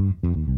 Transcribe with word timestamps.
Mm-hmm. 0.00 0.57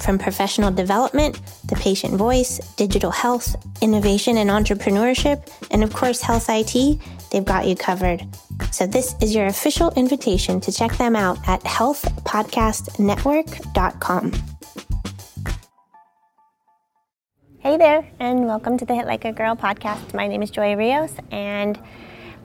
From 0.00 0.18
professional 0.18 0.70
development, 0.70 1.40
the 1.64 1.76
patient 1.76 2.14
voice, 2.14 2.58
digital 2.76 3.10
health, 3.10 3.56
innovation 3.80 4.36
and 4.36 4.50
entrepreneurship, 4.50 5.50
and 5.70 5.82
of 5.82 5.90
course, 5.92 6.20
health 6.20 6.46
IT, 6.48 7.00
they've 7.30 7.44
got 7.44 7.66
you 7.66 7.74
covered. 7.74 8.24
So, 8.70 8.86
this 8.86 9.16
is 9.20 9.34
your 9.34 9.46
official 9.46 9.90
invitation 9.96 10.60
to 10.60 10.70
check 10.72 10.96
them 10.96 11.16
out 11.16 11.38
at 11.48 11.60
healthpodcastnetwork.com. 11.62 14.32
Hey 17.58 17.78
there, 17.78 18.06
and 18.20 18.46
welcome 18.46 18.78
to 18.78 18.84
the 18.84 18.94
Hit 18.94 19.06
Like 19.06 19.24
a 19.24 19.32
Girl 19.32 19.56
podcast. 19.56 20.14
My 20.14 20.28
name 20.28 20.40
is 20.40 20.50
Joy 20.50 20.76
Rios, 20.76 21.10
and 21.32 21.76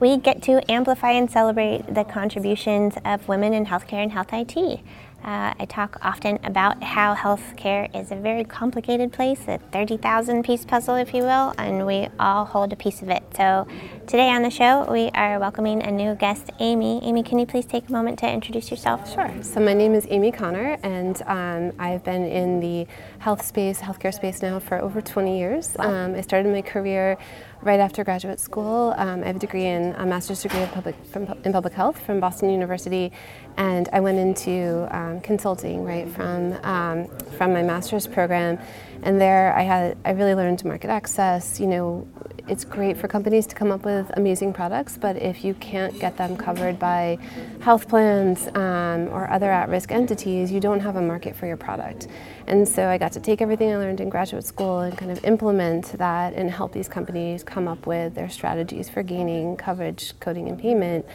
we 0.00 0.16
get 0.16 0.42
to 0.42 0.68
amplify 0.68 1.12
and 1.12 1.30
celebrate 1.30 1.94
the 1.94 2.02
contributions 2.02 2.96
of 3.04 3.28
women 3.28 3.52
in 3.52 3.66
healthcare 3.66 4.02
and 4.02 4.10
health 4.10 4.32
IT. 4.32 4.80
Uh, 5.24 5.54
I 5.56 5.66
talk 5.66 5.98
often 6.02 6.40
about 6.42 6.82
how 6.82 7.14
healthcare 7.14 7.94
is 7.94 8.10
a 8.10 8.16
very 8.16 8.42
complicated 8.42 9.12
place, 9.12 9.46
a 9.46 9.58
30,000 9.70 10.42
piece 10.42 10.64
puzzle, 10.64 10.96
if 10.96 11.14
you 11.14 11.22
will, 11.22 11.54
and 11.58 11.86
we 11.86 12.08
all 12.18 12.44
hold 12.44 12.72
a 12.72 12.76
piece 12.76 13.02
of 13.02 13.08
it. 13.08 13.22
So 13.36 13.68
today 14.08 14.30
on 14.30 14.42
the 14.42 14.50
show, 14.50 14.90
we 14.90 15.10
are 15.14 15.38
welcoming 15.38 15.80
a 15.80 15.92
new 15.92 16.16
guest, 16.16 16.50
Amy. 16.58 17.00
Amy, 17.04 17.22
can 17.22 17.38
you 17.38 17.46
please 17.46 17.66
take 17.66 17.88
a 17.88 17.92
moment 17.92 18.18
to 18.18 18.28
introduce 18.28 18.68
yourself? 18.68 19.12
Sure. 19.12 19.32
So 19.42 19.60
my 19.60 19.74
name 19.74 19.94
is 19.94 20.08
Amy 20.10 20.32
Conner, 20.32 20.76
and 20.82 21.22
um, 21.26 21.72
I've 21.78 22.02
been 22.02 22.24
in 22.24 22.58
the 22.58 22.88
health 23.20 23.44
space, 23.44 23.80
healthcare 23.80 24.12
space 24.12 24.42
now 24.42 24.58
for 24.58 24.80
over 24.80 25.00
20 25.00 25.38
years. 25.38 25.76
Wow. 25.78 25.88
Um, 25.88 26.14
I 26.16 26.20
started 26.22 26.50
my 26.50 26.62
career 26.62 27.16
right 27.62 27.80
after 27.80 28.02
graduate 28.04 28.40
school. 28.40 28.94
Um, 28.96 29.22
I 29.22 29.28
have 29.28 29.36
a 29.36 29.38
degree 29.38 29.66
in 29.66 29.94
a 29.96 30.04
master's 30.04 30.42
degree 30.42 30.66
public, 30.72 30.96
from, 31.06 31.24
in 31.44 31.52
public 31.52 31.72
health 31.72 32.00
from 32.04 32.20
Boston 32.20 32.50
University, 32.50 33.12
and 33.56 33.88
I 33.92 34.00
went 34.00 34.18
into 34.18 34.88
um, 34.90 35.20
consulting 35.20 35.84
right 35.84 36.08
from 36.08 36.52
um, 36.64 37.06
from 37.38 37.52
my 37.52 37.62
master's 37.62 38.06
program. 38.06 38.58
And 39.02 39.20
there, 39.20 39.52
I 39.54 39.62
had 39.62 39.98
I 40.04 40.12
really 40.12 40.34
learned 40.34 40.64
market 40.64 40.88
access. 40.88 41.58
You 41.58 41.66
know, 41.66 42.08
it's 42.48 42.64
great 42.64 42.96
for 42.96 43.08
companies 43.08 43.46
to 43.48 43.54
come 43.54 43.70
up 43.70 43.84
with 43.84 44.10
amazing 44.16 44.52
products, 44.52 44.96
but 44.96 45.16
if 45.16 45.44
you 45.44 45.54
can't 45.54 45.98
get 45.98 46.16
them 46.16 46.36
covered 46.36 46.78
by 46.78 47.18
health 47.60 47.88
plans 47.88 48.48
um, 48.54 49.08
or 49.08 49.30
other 49.30 49.50
at-risk 49.50 49.92
entities, 49.92 50.50
you 50.50 50.60
don't 50.60 50.80
have 50.80 50.96
a 50.96 51.02
market 51.02 51.36
for 51.36 51.46
your 51.46 51.56
product. 51.56 52.08
And 52.46 52.68
so 52.68 52.88
I 52.88 52.98
got 52.98 53.12
to 53.12 53.20
take 53.20 53.40
everything 53.40 53.72
I 53.72 53.76
learned 53.76 54.00
in 54.00 54.08
graduate 54.08 54.44
school 54.44 54.80
and 54.80 54.96
kind 54.98 55.10
of 55.10 55.24
implement 55.24 55.92
that 55.98 56.34
and 56.34 56.50
help 56.50 56.72
these 56.72 56.88
companies 56.88 57.44
come 57.44 57.68
up 57.68 57.86
with 57.86 58.14
their 58.14 58.28
strategies 58.28 58.88
for 58.88 59.02
gaining 59.02 59.56
coverage, 59.56 60.18
coding, 60.20 60.48
and 60.48 60.58
payment. 60.58 61.06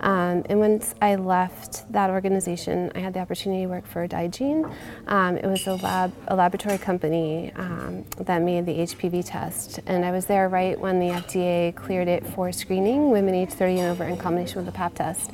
Um, 0.00 0.44
and 0.48 0.58
once 0.58 0.94
I 1.00 1.16
left 1.16 1.90
that 1.92 2.10
organization, 2.10 2.90
I 2.94 3.00
had 3.00 3.14
the 3.14 3.20
opportunity 3.20 3.62
to 3.62 3.68
work 3.68 3.86
for 3.86 4.08
Digene. 4.08 4.72
Um, 5.06 5.36
it 5.36 5.46
was 5.46 5.66
a 5.66 5.74
lab, 5.74 6.12
a 6.28 6.34
laboratory 6.34 6.78
company 6.78 7.52
um, 7.56 8.04
that 8.18 8.42
made 8.42 8.66
the 8.66 8.78
HPV 8.78 9.24
test, 9.24 9.80
and 9.86 10.04
I 10.04 10.10
was 10.10 10.26
there 10.26 10.48
right 10.48 10.78
when 10.78 10.98
the 10.98 11.08
FDA 11.08 11.74
cleared 11.74 12.08
it 12.08 12.26
for 12.26 12.50
screening 12.52 13.10
women 13.10 13.34
age 13.34 13.50
30 13.50 13.80
and 13.80 13.90
over 13.90 14.04
in 14.04 14.16
combination 14.16 14.56
with 14.56 14.66
the 14.66 14.72
Pap 14.72 14.94
test. 14.94 15.30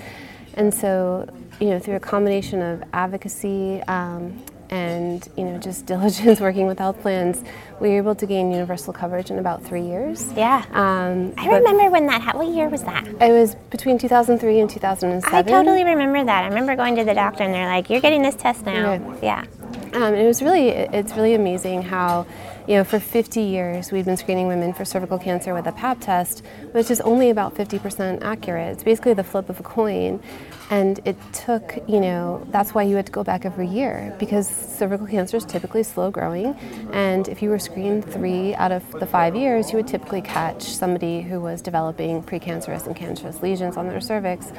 And 0.55 0.73
so, 0.73 1.29
you 1.61 1.69
know, 1.69 1.79
through 1.79 1.97
a 1.97 2.01
combination 2.01 2.63
of 2.63 2.83
advocacy 2.93 3.83
um, 3.85 4.43
and 4.71 5.29
you 5.37 5.45
know 5.45 5.59
just 5.59 5.87
diligence 5.93 6.41
working 6.41 6.67
with 6.67 6.79
health 6.79 7.01
plans 7.01 7.43
we 7.81 7.91
were 7.91 7.97
able 7.99 8.15
to 8.15 8.27
gain 8.27 8.51
universal 8.51 8.93
coverage 8.93 9.31
in 9.31 9.39
about 9.39 9.63
three 9.63 9.83
years. 9.83 10.33
Yeah. 10.33 10.65
Um, 10.73 11.35
i 11.37 11.47
remember 11.47 11.91
when 11.91 12.07
that 12.07 12.35
what 12.35 12.49
year 12.49 12.69
was 12.69 12.83
that? 12.85 13.07
It 13.07 13.33
was 13.33 13.55
between 13.71 13.99
2003 13.99 14.61
and 14.61 14.71
2007 14.71 15.35
i 15.35 15.43
totally 15.43 15.85
remember 15.85 16.25
that. 16.25 16.45
I 16.45 16.49
remember 16.49 16.77
going 16.77 16.97
to 16.97 17.05
the 17.05 17.15
doctor 17.15 17.45
and 17.45 17.53
they're 17.53 17.67
like 17.67 17.91
you're 17.91 18.01
getting 18.01 18.23
this 18.23 18.35
test 18.35 18.65
now. 18.65 18.93
Yeah, 19.23 19.45
yeah. 19.45 19.45
Um, 19.93 20.15
it 20.15 20.27
was 20.27 20.43
really 20.43 20.69
it's 20.69 21.13
really 21.15 21.35
amazing 21.35 21.83
how 21.83 22.27
you 22.67 22.75
know, 22.75 22.83
for 22.83 22.99
50 22.99 23.41
years, 23.41 23.93
we've 23.93 24.05
been 24.05 24.17
screening 24.17 24.49
women 24.49 24.73
for 24.73 24.85
cervical 24.85 25.19
cancer 25.19 25.55
with 25.55 25.67
a 25.67 25.73
Pap 25.73 26.01
test, 26.01 26.45
which 26.73 26.91
is 26.91 27.01
only 27.03 27.31
about 27.31 27.55
50% 27.55 28.23
accurate. 28.23 28.73
It's 28.73 28.83
basically 28.83 29.15
the 29.15 29.23
flip 29.23 29.49
of 29.49 29.61
a 29.61 29.63
coin. 29.63 30.21
And 30.69 30.99
it 31.05 31.17
took, 31.33 31.79
you 31.87 32.01
know, 32.01 32.45
that's 32.51 32.75
why 32.75 32.83
you 32.83 32.97
had 32.97 33.07
to 33.07 33.13
go 33.13 33.23
back 33.23 33.45
every 33.45 33.69
year 33.69 34.13
because 34.19 34.49
cervical 34.49 35.07
cancer 35.07 35.37
is 35.37 35.45
typically 35.45 35.85
slow 35.85 36.11
growing. 36.11 36.57
And 36.93 37.29
if 37.29 37.41
you 37.41 37.51
were 37.51 37.61
screened 37.61 38.05
three 38.05 38.53
out 38.57 38.73
of 38.73 38.91
the 38.99 39.07
five 39.07 39.37
years, 39.37 39.71
you 39.71 39.77
would 39.77 39.87
typically 39.87 40.23
catch 40.23 40.65
somebody 40.65 41.23
who 41.23 41.41
was 41.41 41.63
developing 41.63 42.21
precancerous 42.21 42.85
and 42.87 42.97
cancerous 42.97 43.43
lesions 43.43 43.77
on 43.77 43.87
their 43.87 44.01
cervix. 44.01 44.51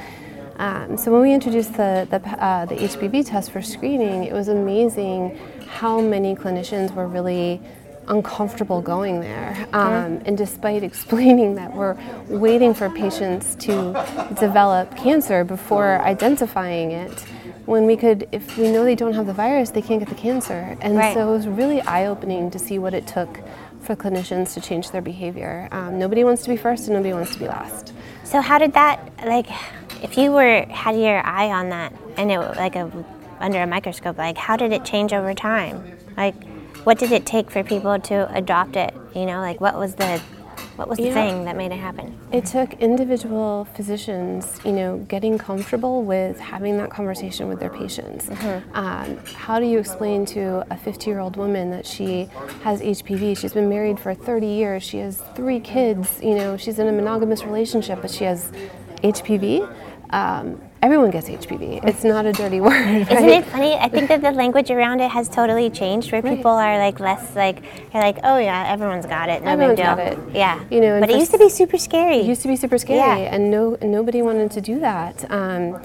Um, 0.56 0.96
so 0.96 1.12
when 1.12 1.20
we 1.20 1.34
introduced 1.34 1.74
the, 1.74 2.08
the, 2.10 2.16
uh, 2.42 2.64
the 2.64 2.74
HPV 2.74 3.26
test 3.26 3.50
for 3.50 3.60
screening, 3.60 4.24
it 4.24 4.32
was 4.32 4.48
amazing 4.48 5.38
how 5.68 6.00
many 6.00 6.34
clinicians 6.34 6.92
were 6.94 7.06
really 7.06 7.60
uncomfortable 8.08 8.80
going 8.80 9.20
there. 9.20 9.66
Um, 9.72 10.20
and 10.24 10.36
despite 10.36 10.82
explaining 10.92 11.54
that 11.56 11.74
we're 11.74 11.96
waiting 12.28 12.74
for 12.74 12.90
patients 12.90 13.54
to 13.56 13.92
develop 14.38 14.96
cancer 14.96 15.44
before 15.44 16.00
identifying 16.00 16.92
it, 16.92 17.24
when 17.66 17.84
we 17.84 17.96
could, 17.96 18.26
if 18.32 18.56
we 18.56 18.70
know 18.72 18.82
they 18.82 18.94
don't 18.94 19.12
have 19.12 19.26
the 19.26 19.32
virus, 19.34 19.70
they 19.70 19.82
can't 19.82 20.00
get 20.00 20.08
the 20.08 20.14
cancer. 20.14 20.76
And 20.80 20.96
right. 20.96 21.12
so 21.12 21.28
it 21.28 21.36
was 21.36 21.46
really 21.46 21.82
eye 21.82 22.06
opening 22.06 22.50
to 22.50 22.58
see 22.58 22.78
what 22.78 22.94
it 22.94 23.06
took 23.06 23.40
for 23.82 23.94
clinicians 23.94 24.54
to 24.54 24.60
change 24.60 24.90
their 24.90 25.02
behavior. 25.02 25.68
Um, 25.70 25.98
nobody 25.98 26.24
wants 26.24 26.42
to 26.44 26.48
be 26.48 26.56
first 26.56 26.86
and 26.86 26.94
nobody 26.94 27.12
wants 27.12 27.34
to 27.34 27.38
be 27.38 27.46
last. 27.46 27.92
So, 28.24 28.40
how 28.40 28.58
did 28.58 28.72
that, 28.72 29.12
like, 29.24 29.46
if 30.02 30.16
you 30.18 30.32
were, 30.32 30.66
had 30.70 30.96
your 30.96 31.24
eye 31.24 31.50
on 31.50 31.68
that 31.70 31.92
and 32.16 32.30
it, 32.30 32.38
like, 32.38 32.76
a, 32.76 32.90
under 33.38 33.62
a 33.62 33.66
microscope, 33.66 34.18
like, 34.18 34.36
how 34.36 34.56
did 34.56 34.72
it 34.72 34.84
change 34.84 35.12
over 35.12 35.34
time? 35.34 35.96
Like, 36.16 36.34
what 36.84 36.98
did 36.98 37.12
it 37.12 37.26
take 37.26 37.50
for 37.50 37.62
people 37.62 37.98
to 37.98 38.34
adopt 38.34 38.76
it? 38.76 38.94
You 39.14 39.26
know, 39.26 39.40
like 39.40 39.60
what 39.60 39.76
was 39.76 39.94
the 39.94 40.20
What 40.76 40.88
was 40.88 40.98
the 40.98 41.06
Yeah. 41.06 41.14
thing 41.14 41.44
that 41.46 41.56
made 41.56 41.72
it 41.72 41.78
happen? 41.78 42.14
It 42.32 42.46
took 42.46 42.72
individual 42.74 43.66
physicians, 43.74 44.60
you 44.64 44.70
know, 44.70 44.98
getting 45.08 45.38
comfortable 45.38 46.02
with 46.04 46.38
having 46.38 46.76
that 46.78 46.88
conversation 46.88 47.48
with 47.48 47.58
their 47.58 47.68
patients. 47.68 48.30
Um, 48.74 49.18
how 49.34 49.58
do 49.58 49.66
you 49.66 49.80
explain 49.80 50.24
to 50.26 50.64
a 50.70 50.76
50-year-old 50.76 51.36
woman 51.36 51.72
that 51.72 51.84
she 51.84 52.28
has 52.62 52.80
HPV? 52.80 53.36
She's 53.36 53.52
been 53.54 53.68
married 53.68 53.98
for 53.98 54.14
30 54.14 54.46
years. 54.46 54.84
She 54.84 54.98
has 54.98 55.20
three 55.34 55.58
kids. 55.58 56.20
You 56.22 56.36
know, 56.36 56.56
she's 56.56 56.78
in 56.78 56.86
a 56.86 56.92
monogamous 56.92 57.44
relationship, 57.44 58.00
but 58.00 58.12
she 58.12 58.22
has 58.22 58.52
HPV. 59.02 59.68
Um, 60.10 60.60
everyone 60.82 61.10
gets 61.10 61.28
HPV. 61.28 61.84
It's 61.86 62.04
not 62.04 62.26
a 62.26 62.32
dirty 62.32 62.60
word. 62.68 62.72
Isn't 63.10 63.28
it 63.28 63.44
funny? 63.46 63.74
I 63.74 63.88
think 63.88 64.08
that 64.08 64.22
the 64.22 64.30
language 64.32 64.70
around 64.70 65.00
it 65.00 65.10
has 65.10 65.28
totally 65.28 65.70
changed, 65.70 66.12
where 66.12 66.22
Right. 66.22 66.36
people 66.36 66.50
are 66.52 66.78
like 66.78 67.00
less 67.00 67.34
like 67.36 67.62
they're 67.92 68.02
like, 68.02 68.18
oh 68.24 68.38
yeah, 68.38 68.70
everyone's 68.72 69.06
got 69.06 69.28
it, 69.28 69.42
no 69.42 69.50
Everyone's 69.52 69.76
big 69.78 69.86
deal. 69.86 69.96
got 69.96 70.06
it. 70.12 70.18
Yeah, 70.34 70.60
You 70.70 70.80
know, 70.80 71.00
but 71.00 71.10
it 71.10 71.16
used 71.16 71.30
to 71.32 71.38
be 71.38 71.48
super 71.48 71.78
scary. 71.78 72.18
It 72.18 72.26
used 72.26 72.42
to 72.42 72.48
be 72.48 72.56
super 72.56 72.78
scary, 72.78 73.22
Yeah. 73.22 73.34
and 73.34 73.50
no 73.50 73.76
nobody 73.82 74.22
wanted 74.22 74.50
to 74.52 74.60
do 74.60 74.80
that. 74.80 75.30
Um, 75.30 75.80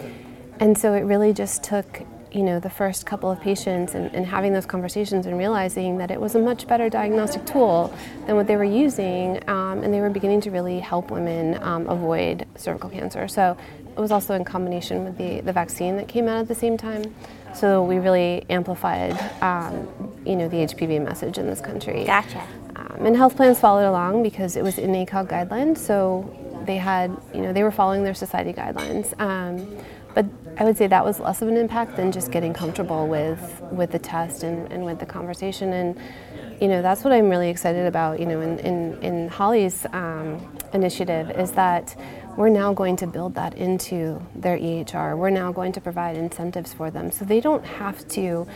and 0.60 0.78
so 0.78 0.94
it 0.94 1.02
really 1.02 1.34
just 1.34 1.64
took 1.64 2.04
you 2.32 2.42
know 2.42 2.60
the 2.60 2.70
first 2.70 3.06
couple 3.06 3.30
of 3.30 3.40
patients 3.40 3.94
and, 3.94 4.12
and 4.16 4.26
having 4.26 4.54
those 4.54 4.66
conversations 4.66 5.28
and 5.28 5.38
realizing 5.38 6.00
that 6.00 6.10
it 6.10 6.20
was 6.20 6.34
a 6.34 6.40
much 6.40 6.66
better 6.68 6.90
diagnostic 6.90 7.46
tool 7.46 7.94
than 8.26 8.36
what 8.36 8.48
they 8.48 8.56
were 8.56 8.64
using, 8.64 9.38
um, 9.48 9.84
and 9.84 9.94
they 9.94 10.02
were 10.02 10.10
beginning 10.10 10.42
to 10.42 10.50
really 10.50 10.80
help 10.80 11.12
women 11.12 11.62
um, 11.62 11.88
avoid 11.88 12.48
cervical 12.56 12.90
cancer. 12.90 13.28
So 13.28 13.56
it 13.96 14.00
was 14.00 14.12
also 14.12 14.34
in 14.34 14.44
combination 14.44 15.04
with 15.04 15.18
the, 15.18 15.42
the 15.42 15.54
vaccine 15.54 15.98
that 15.98 16.08
came 16.08 16.28
out 16.28 16.38
at 16.38 16.48
the 16.48 16.56
same 16.56 16.78
time. 16.78 17.14
So 17.54 17.84
we 17.84 17.98
really 17.98 18.44
amplified, 18.50 19.20
um, 19.42 19.88
you 20.26 20.36
know, 20.36 20.48
the 20.48 20.58
HPV 20.58 21.04
message 21.04 21.38
in 21.38 21.46
this 21.46 21.62
country. 21.62 22.04
Gotcha. 22.06 22.42
Um, 22.76 23.06
and 23.06 23.16
health 23.16 23.36
plans 23.36 23.60
followed 23.60 23.88
along 23.88 24.24
because 24.24 24.56
it 24.56 24.64
was 24.64 24.80
in 24.80 24.92
ACOG 24.92 25.28
guidelines, 25.30 25.78
so 25.78 26.64
they 26.66 26.78
had, 26.78 27.16
you 27.34 27.42
know, 27.42 27.54
they 27.54 27.64
were 27.64 27.72
following 27.72 28.04
their 28.04 28.16
society 28.16 28.54
guidelines. 28.54 29.20
Um, 29.22 29.68
but 30.16 30.26
I 30.58 30.64
would 30.64 30.78
say 30.78 30.88
that 30.88 31.04
was 31.04 31.20
less 31.20 31.42
of 31.42 31.48
an 31.48 31.58
impact 31.58 31.96
than 31.96 32.12
just 32.12 32.32
getting 32.32 32.54
comfortable 32.54 33.08
with 33.08 33.62
with 33.72 33.92
the 33.92 34.00
test 34.00 34.44
and, 34.44 34.72
and 34.72 34.86
with 34.86 35.00
the 35.00 35.06
conversation. 35.06 35.74
And 35.74 36.00
you 36.62 36.68
know, 36.68 36.82
that's 36.82 37.04
what 37.04 37.12
I'm 37.12 37.30
really 37.30 37.50
excited 37.50 37.86
about. 37.88 38.20
You 38.20 38.28
know, 38.28 38.42
in 38.42 38.60
in, 38.60 39.04
in 39.04 39.28
Holly's 39.28 39.86
um, 39.92 40.40
initiative 40.74 41.32
is 41.32 41.52
that 41.54 41.96
we're 42.36 42.50
now 42.50 42.74
going 42.74 42.96
to 42.98 43.08
build 43.08 43.36
that 43.36 43.56
into 43.56 44.22
their 44.36 44.58
EHR. 44.58 45.18
We're 45.18 45.30
now 45.30 45.52
going 45.52 45.72
to 45.74 45.82
provide 45.82 46.18
incentives 46.18 46.74
for 46.74 46.90
them, 46.92 47.12
so 47.12 47.26
they 47.26 47.40
don't 47.40 47.66
have 47.66 48.08
to 48.10 48.48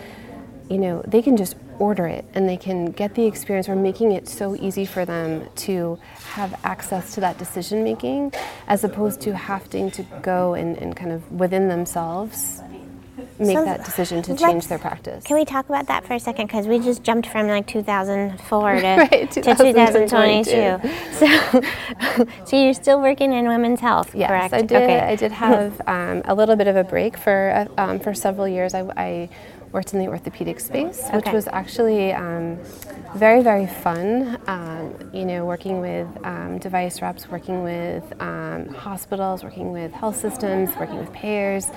you 0.69 0.77
know, 0.77 1.01
they 1.07 1.21
can 1.21 1.37
just 1.37 1.55
order 1.79 2.07
it 2.07 2.25
and 2.33 2.47
they 2.47 2.57
can 2.57 2.87
get 2.87 3.15
the 3.15 3.25
experience. 3.25 3.67
We're 3.67 3.75
making 3.75 4.11
it 4.11 4.27
so 4.27 4.55
easy 4.55 4.85
for 4.85 5.05
them 5.05 5.47
to 5.57 5.97
have 6.31 6.59
access 6.63 7.13
to 7.15 7.21
that 7.21 7.37
decision 7.37 7.83
making 7.83 8.33
as 8.67 8.83
opposed 8.83 9.21
to 9.21 9.35
having 9.35 9.91
to 9.91 10.03
go 10.21 10.55
and, 10.55 10.77
and 10.77 10.95
kind 10.95 11.11
of 11.11 11.31
within 11.31 11.67
themselves 11.67 12.61
make 13.39 13.57
So 13.57 13.65
that 13.65 13.83
decision 13.85 14.21
to 14.23 14.35
change 14.35 14.67
their 14.67 14.79
practice. 14.79 15.23
Can 15.23 15.35
we 15.37 15.45
talk 15.45 15.67
about 15.69 15.87
that 15.87 16.05
for 16.05 16.13
a 16.13 16.19
second? 16.19 16.47
Because 16.47 16.67
we 16.67 16.79
just 16.79 17.03
jumped 17.03 17.27
from 17.27 17.47
like 17.47 17.67
2004 17.67 18.75
to, 18.81 18.81
Right, 18.81 19.31
to 19.31 19.41
2022. 19.41 20.07
2022. 20.07 20.89
So, 21.17 21.61
so 22.45 22.61
you're 22.61 22.73
still 22.73 23.01
working 23.01 23.33
in 23.33 23.47
women's 23.47 23.79
health, 23.79 24.13
Yes, 24.15 24.29
correct? 24.29 24.53
I 24.53 24.61
did. 24.61 24.83
Okay. 24.83 24.99
I 24.99 25.15
did 25.15 25.31
have 25.31 25.81
um, 25.87 26.21
a 26.25 26.35
little 26.35 26.55
bit 26.55 26.67
of 26.67 26.75
a 26.75 26.83
break 26.83 27.17
for 27.17 27.67
uh, 27.77 27.81
um, 27.81 27.99
for 27.99 28.13
several 28.13 28.47
years. 28.47 28.73
I, 28.73 28.81
I 28.97 29.29
worked 29.71 29.93
in 29.93 29.99
the 29.99 30.07
orthopedic 30.07 30.59
space, 30.59 31.03
which 31.11 31.25
Okay. 31.27 31.33
was 31.33 31.47
actually 31.51 32.13
um, 32.13 32.57
very 33.15 33.41
very 33.41 33.67
fun. 33.67 34.37
Um, 34.47 34.93
you 35.13 35.25
know, 35.25 35.45
working 35.45 35.81
with 35.81 36.07
um, 36.23 36.57
device 36.59 37.01
reps, 37.01 37.29
working 37.29 37.63
with 37.63 38.03
um, 38.21 38.69
hospitals, 38.69 39.43
working 39.43 39.71
with 39.71 39.91
health 39.93 40.17
systems, 40.17 40.69
working 40.79 40.97
with 40.97 41.11
payers. 41.13 41.67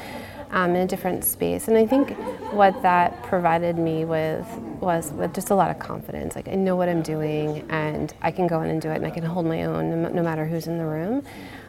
Um, 0.52 0.70
in 0.70 0.82
a 0.82 0.86
different 0.86 1.24
space, 1.24 1.68
and 1.68 1.76
I 1.76 1.86
think 1.86 2.10
what 2.52 2.82
that 2.82 3.22
provided 3.22 3.78
me 3.78 4.04
with 4.04 4.44
was 4.80 5.12
with 5.12 5.32
just 5.32 5.50
a 5.50 5.54
lot 5.54 5.70
of 5.70 5.78
confidence. 5.78 6.34
Like 6.34 6.48
I 6.48 6.56
know 6.56 6.74
what 6.74 6.88
I'm 6.88 7.02
doing, 7.02 7.64
and 7.70 8.12
I 8.20 8.32
can 8.32 8.48
go 8.48 8.60
in 8.62 8.68
and 8.68 8.82
do 8.82 8.90
it, 8.90 8.96
and 8.96 9.06
I 9.06 9.10
can 9.10 9.22
hold 9.22 9.46
my 9.46 9.62
own, 9.62 10.02
no, 10.12 10.22
matter 10.24 10.44
who's 10.44 10.66
in 10.66 10.76
the 10.76 10.84
room. 10.84 11.22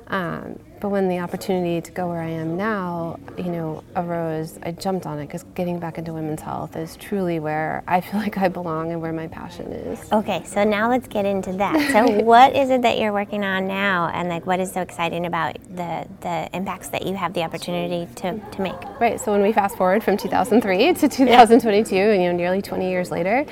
Um, 0.08 0.60
but 0.82 0.90
when 0.90 1.08
the 1.08 1.20
opportunity 1.20 1.80
to 1.80 1.92
go 1.92 2.10
where 2.10 2.22
I 2.22 2.30
am 2.30 2.58
now, 2.58 3.20
you 3.38 3.52
know, 3.52 3.84
arose, 3.96 4.58
I 4.64 4.72
jumped 4.72 5.06
on 5.06 5.20
it 5.20 5.28
because 5.28 5.44
getting 5.54 5.80
back 5.80 6.00
into 6.00 6.12
women's 6.12 6.42
health 6.42 6.76
is 6.76 6.98
truly 6.98 7.40
where 7.40 7.84
I 7.88 8.02
feel 8.02 8.20
like 8.20 8.38
I 8.40 8.48
belong 8.48 8.92
and 8.92 9.00
where 9.00 9.14
my 9.14 9.28
passion 9.28 9.72
is. 9.72 10.12
Okay, 10.12 10.44
so 10.44 10.64
now 10.64 10.90
let's 10.90 11.08
get 11.08 11.24
into 11.24 11.54
that. 11.54 11.92
So, 11.92 12.10
what 12.24 12.56
is 12.56 12.72
it 12.72 12.82
that 12.82 12.98
you're 12.98 13.14
working 13.14 13.46
on 13.46 13.68
now, 13.68 14.10
and 14.12 14.28
like, 14.28 14.48
what 14.48 14.60
is 14.60 14.72
so 14.72 14.82
exciting 14.82 15.28
about 15.28 15.56
the 15.76 16.08
the 16.22 16.50
impacts 16.54 16.90
that 16.90 17.06
you 17.06 17.16
have 17.16 17.34
the 17.34 17.44
opportunity 17.44 18.12
to, 18.16 18.40
to 18.40 18.62
make? 18.62 19.00
Right. 19.00 19.22
So 19.22 19.32
when 19.32 19.44
we 19.44 19.54
fast 19.54 19.78
forward 19.78 20.04
from 20.04 20.18
2003 20.18 20.94
to 20.96 21.08
2022, 21.08 21.96
and 21.96 22.24
you 22.24 22.32
know, 22.32 22.36
nearly 22.36 22.62
20 22.62 22.90
years 22.90 23.12
later, 23.12 23.46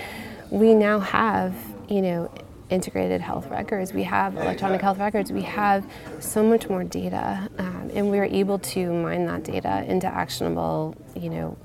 we 0.50 0.74
now 0.74 1.00
have, 1.00 1.54
you 1.90 2.02
know, 2.02 2.32
integrated 2.70 3.22
health 3.22 3.48
records. 3.48 3.94
We 3.94 4.04
have 4.04 4.36
electronic 4.36 4.82
health 4.82 5.00
records. 5.00 5.32
We 5.32 5.42
have 5.44 5.90
so 6.20 6.44
much 6.44 6.70
more 6.70 6.84
data, 6.84 7.50
um, 7.58 7.92
and 7.94 8.10
we're 8.10 8.26
able 8.26 8.60
to 8.60 8.94
mine 8.94 9.26
that 9.26 9.44
data 9.44 9.84
into 9.88 10.08
actionable, 10.08 10.96
you 11.16 11.30
know, 11.30 11.58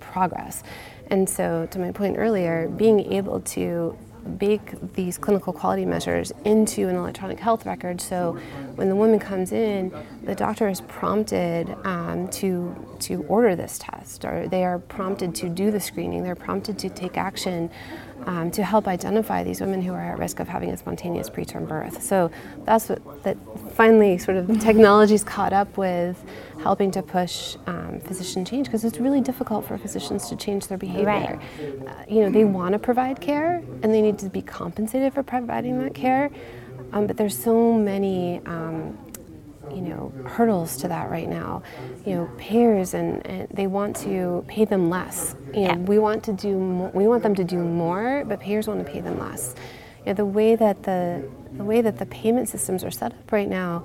progress. 0.00 0.62
And 1.08 1.28
so, 1.28 1.66
to 1.70 1.78
my 1.78 1.92
point 1.92 2.16
earlier, 2.18 2.68
being 2.68 3.12
able 3.12 3.40
to 3.40 3.96
bake 4.38 4.94
these 4.94 5.18
clinical 5.18 5.52
quality 5.52 5.84
measures 5.84 6.32
into 6.44 6.88
an 6.88 6.96
electronic 6.96 7.40
health 7.40 7.66
record 7.66 8.00
so 8.00 8.38
when 8.76 8.88
the 8.88 8.96
woman 8.96 9.18
comes 9.18 9.52
in, 9.52 9.92
the 10.22 10.34
doctor 10.34 10.68
is 10.68 10.80
prompted 10.82 11.74
um, 11.84 12.28
to, 12.28 12.74
to 13.00 13.24
order 13.24 13.56
this 13.56 13.78
test 13.78 14.24
or 14.24 14.46
they 14.48 14.64
are 14.64 14.78
prompted 14.78 15.34
to 15.34 15.48
do 15.48 15.70
the 15.70 15.80
screening, 15.80 16.22
they're 16.22 16.36
prompted 16.36 16.78
to 16.78 16.88
take 16.88 17.16
action 17.16 17.70
um, 18.26 18.50
to 18.52 18.64
help 18.64 18.86
identify 18.86 19.42
these 19.42 19.60
women 19.60 19.82
who 19.82 19.92
are 19.92 20.00
at 20.00 20.18
risk 20.18 20.40
of 20.40 20.48
having 20.48 20.70
a 20.70 20.76
spontaneous 20.76 21.28
preterm 21.28 21.66
birth. 21.66 22.02
So 22.02 22.30
that's 22.64 22.88
what 22.88 23.22
that 23.24 23.36
finally 23.74 24.18
sort 24.18 24.36
of 24.36 24.60
technology's 24.60 25.24
caught 25.24 25.52
up 25.52 25.76
with 25.76 26.22
helping 26.60 26.90
to 26.92 27.02
push 27.02 27.56
um, 27.66 28.00
physician 28.00 28.44
change 28.44 28.66
because 28.66 28.84
it's 28.84 28.98
really 28.98 29.20
difficult 29.20 29.66
for 29.66 29.76
physicians 29.76 30.28
to 30.28 30.36
change 30.36 30.68
their 30.68 30.78
behavior. 30.78 31.04
Right. 31.06 31.88
Uh, 31.88 32.04
you 32.08 32.20
know, 32.20 32.30
they 32.30 32.44
want 32.44 32.72
to 32.72 32.78
provide 32.78 33.20
care 33.20 33.62
and 33.82 33.92
they 33.92 34.02
need 34.02 34.18
to 34.20 34.28
be 34.28 34.42
compensated 34.42 35.12
for 35.14 35.22
providing 35.22 35.78
that 35.80 35.94
care, 35.94 36.30
um, 36.92 37.06
but 37.06 37.16
there's 37.16 37.38
so 37.38 37.72
many. 37.72 38.40
You 39.74 39.80
know 39.82 40.12
hurdles 40.26 40.76
to 40.78 40.88
that 40.88 41.10
right 41.10 41.28
now. 41.28 41.62
You 42.06 42.14
know 42.16 42.30
payers 42.38 42.94
and, 42.94 43.26
and 43.26 43.48
they 43.50 43.66
want 43.66 43.96
to 43.96 44.44
pay 44.48 44.64
them 44.64 44.90
less. 44.90 45.34
You 45.54 45.60
know 45.62 45.68
Yeah. 45.68 45.76
we 45.76 45.98
want 45.98 46.22
to 46.24 46.32
do 46.32 46.58
mo- 46.58 46.90
we 46.94 47.06
want 47.06 47.22
them 47.22 47.34
to 47.34 47.44
do 47.44 47.58
more 47.58 48.24
but 48.26 48.40
payers 48.40 48.68
want 48.68 48.84
to 48.84 48.90
pay 48.92 49.00
them 49.00 49.18
less. 49.18 49.54
You 50.00 50.06
know, 50.06 50.14
the 50.14 50.26
way 50.26 50.56
that 50.56 50.82
the 50.82 51.22
the 51.56 51.64
way 51.64 51.80
that 51.82 51.98
the 51.98 52.06
payment 52.06 52.48
systems 52.48 52.82
are 52.84 52.90
set 52.90 53.12
up 53.12 53.30
right 53.32 53.48
now 53.48 53.84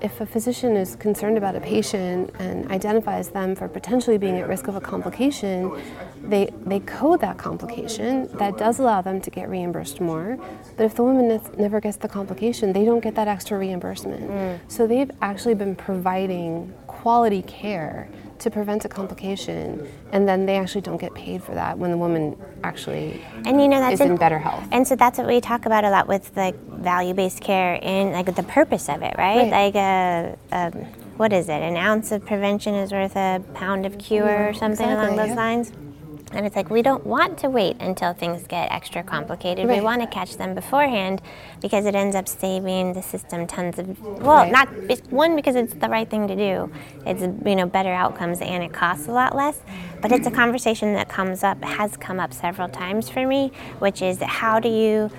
if 0.00 0.20
a 0.20 0.26
physician 0.26 0.76
is 0.76 0.96
concerned 0.96 1.38
about 1.38 1.54
a 1.56 1.60
patient 1.60 2.30
and 2.38 2.70
identifies 2.70 3.30
them 3.30 3.54
for 3.54 3.68
potentially 3.68 4.18
being 4.18 4.38
at 4.38 4.48
risk 4.48 4.68
of 4.68 4.76
a 4.76 4.80
complication, 4.80 5.72
they, 6.22 6.50
they 6.64 6.80
code 6.80 7.20
that 7.20 7.38
complication. 7.38 8.28
That 8.36 8.58
does 8.58 8.78
allow 8.78 9.02
them 9.02 9.20
to 9.20 9.30
get 9.30 9.48
reimbursed 9.48 10.00
more. 10.00 10.38
But 10.76 10.84
if 10.84 10.94
the 10.94 11.02
woman 11.04 11.40
never 11.56 11.80
gets 11.80 11.96
the 11.96 12.08
complication, 12.08 12.72
they 12.72 12.84
don't 12.84 13.00
get 13.00 13.14
that 13.14 13.28
extra 13.28 13.58
reimbursement. 13.58 14.30
Mm. 14.30 14.58
So 14.68 14.86
they've 14.86 15.10
actually 15.22 15.54
been 15.54 15.76
providing 15.76 16.72
quality 16.86 17.42
care 17.42 18.08
to 18.38 18.50
prevent 18.50 18.84
a 18.84 18.88
complication, 18.88 19.86
and 20.12 20.28
then 20.28 20.46
they 20.46 20.56
actually 20.56 20.80
don't 20.80 21.00
get 21.00 21.14
paid 21.14 21.42
for 21.42 21.54
that 21.54 21.78
when 21.78 21.90
the 21.90 21.96
woman 21.96 22.36
actually 22.62 23.20
And 23.44 23.60
you 23.60 23.68
know 23.68 23.80
that's 23.80 23.94
is 23.94 24.00
an- 24.00 24.12
in 24.12 24.16
better 24.16 24.38
health. 24.38 24.64
And 24.72 24.86
so 24.86 24.96
that's 24.96 25.18
what 25.18 25.26
we 25.26 25.40
talk 25.40 25.66
about 25.66 25.84
a 25.84 25.90
lot 25.90 26.08
with 26.08 26.36
like 26.36 26.56
value-based 26.68 27.40
care 27.40 27.78
and 27.82 28.12
like 28.12 28.34
the 28.34 28.42
purpose 28.42 28.88
of 28.88 29.02
it, 29.02 29.14
right? 29.18 29.50
Right. 29.50 29.50
Like 29.50 29.74
a, 29.76 30.36
um 30.52 30.86
what 31.16 31.32
is 31.32 31.48
it? 31.48 31.62
An 31.62 31.76
ounce 31.76 32.10
of 32.10 32.26
prevention 32.26 32.74
is 32.74 32.90
worth 32.90 33.14
a 33.14 33.40
pound 33.54 33.86
of 33.86 33.98
cure, 33.98 34.48
or 34.48 34.52
something 34.52 34.90
along 34.90 35.14
those 35.14 35.28
yeah. 35.28 35.34
lines. 35.34 35.72
And 36.34 36.44
it's 36.46 36.56
like 36.56 36.68
we 36.70 36.82
don't 36.82 37.06
want 37.06 37.38
to 37.38 37.48
wait 37.48 37.76
until 37.80 38.12
things 38.12 38.46
get 38.46 38.70
extra 38.72 39.02
complicated. 39.02 39.68
We 39.68 39.80
want 39.80 40.02
to 40.02 40.08
catch 40.08 40.36
them 40.36 40.54
beforehand 40.54 41.22
because 41.62 41.86
it 41.86 41.94
ends 41.94 42.16
up 42.16 42.28
saving 42.28 42.92
the 42.94 43.02
system 43.02 43.46
tons 43.46 43.78
of 43.78 43.96
well, 44.20 44.42
Right. 44.42 44.52
not 44.52 44.68
one 45.10 45.36
because 45.36 45.54
it's 45.56 45.74
the 45.74 45.88
right 45.88 46.08
thing 46.08 46.26
to 46.28 46.36
do. 46.36 46.70
It's 47.06 47.22
you 47.22 47.54
know 47.56 47.66
better 47.66 47.92
outcomes 47.92 48.40
and 48.40 48.62
it 48.62 48.72
costs 48.72 49.06
a 49.08 49.12
lot 49.12 49.34
less. 49.36 49.60
But 50.00 50.12
it's 50.12 50.26
a 50.26 50.30
conversation 50.30 50.92
that 50.94 51.08
comes 51.08 51.42
up 51.42 51.62
has 51.64 51.96
come 51.96 52.18
up 52.20 52.32
several 52.34 52.68
times 52.68 53.08
for 53.08 53.26
me, 53.26 53.52
which 53.78 54.02
is 54.02 54.20
how 54.20 54.60
do 54.60 54.68
you 54.68 55.10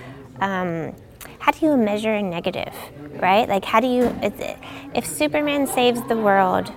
um, 0.42 0.94
how 1.40 1.52
do 1.52 1.66
you 1.66 1.78
measure 1.78 2.14
a 2.14 2.22
negative, 2.22 2.74
right? 3.22 3.48
Like 3.48 3.66
how 3.66 3.80
do 3.80 3.88
you 3.88 4.14
it's, 4.22 4.42
if 4.94 5.06
Superman 5.06 5.66
saves 5.68 6.02
the 6.08 6.18
world 6.18 6.74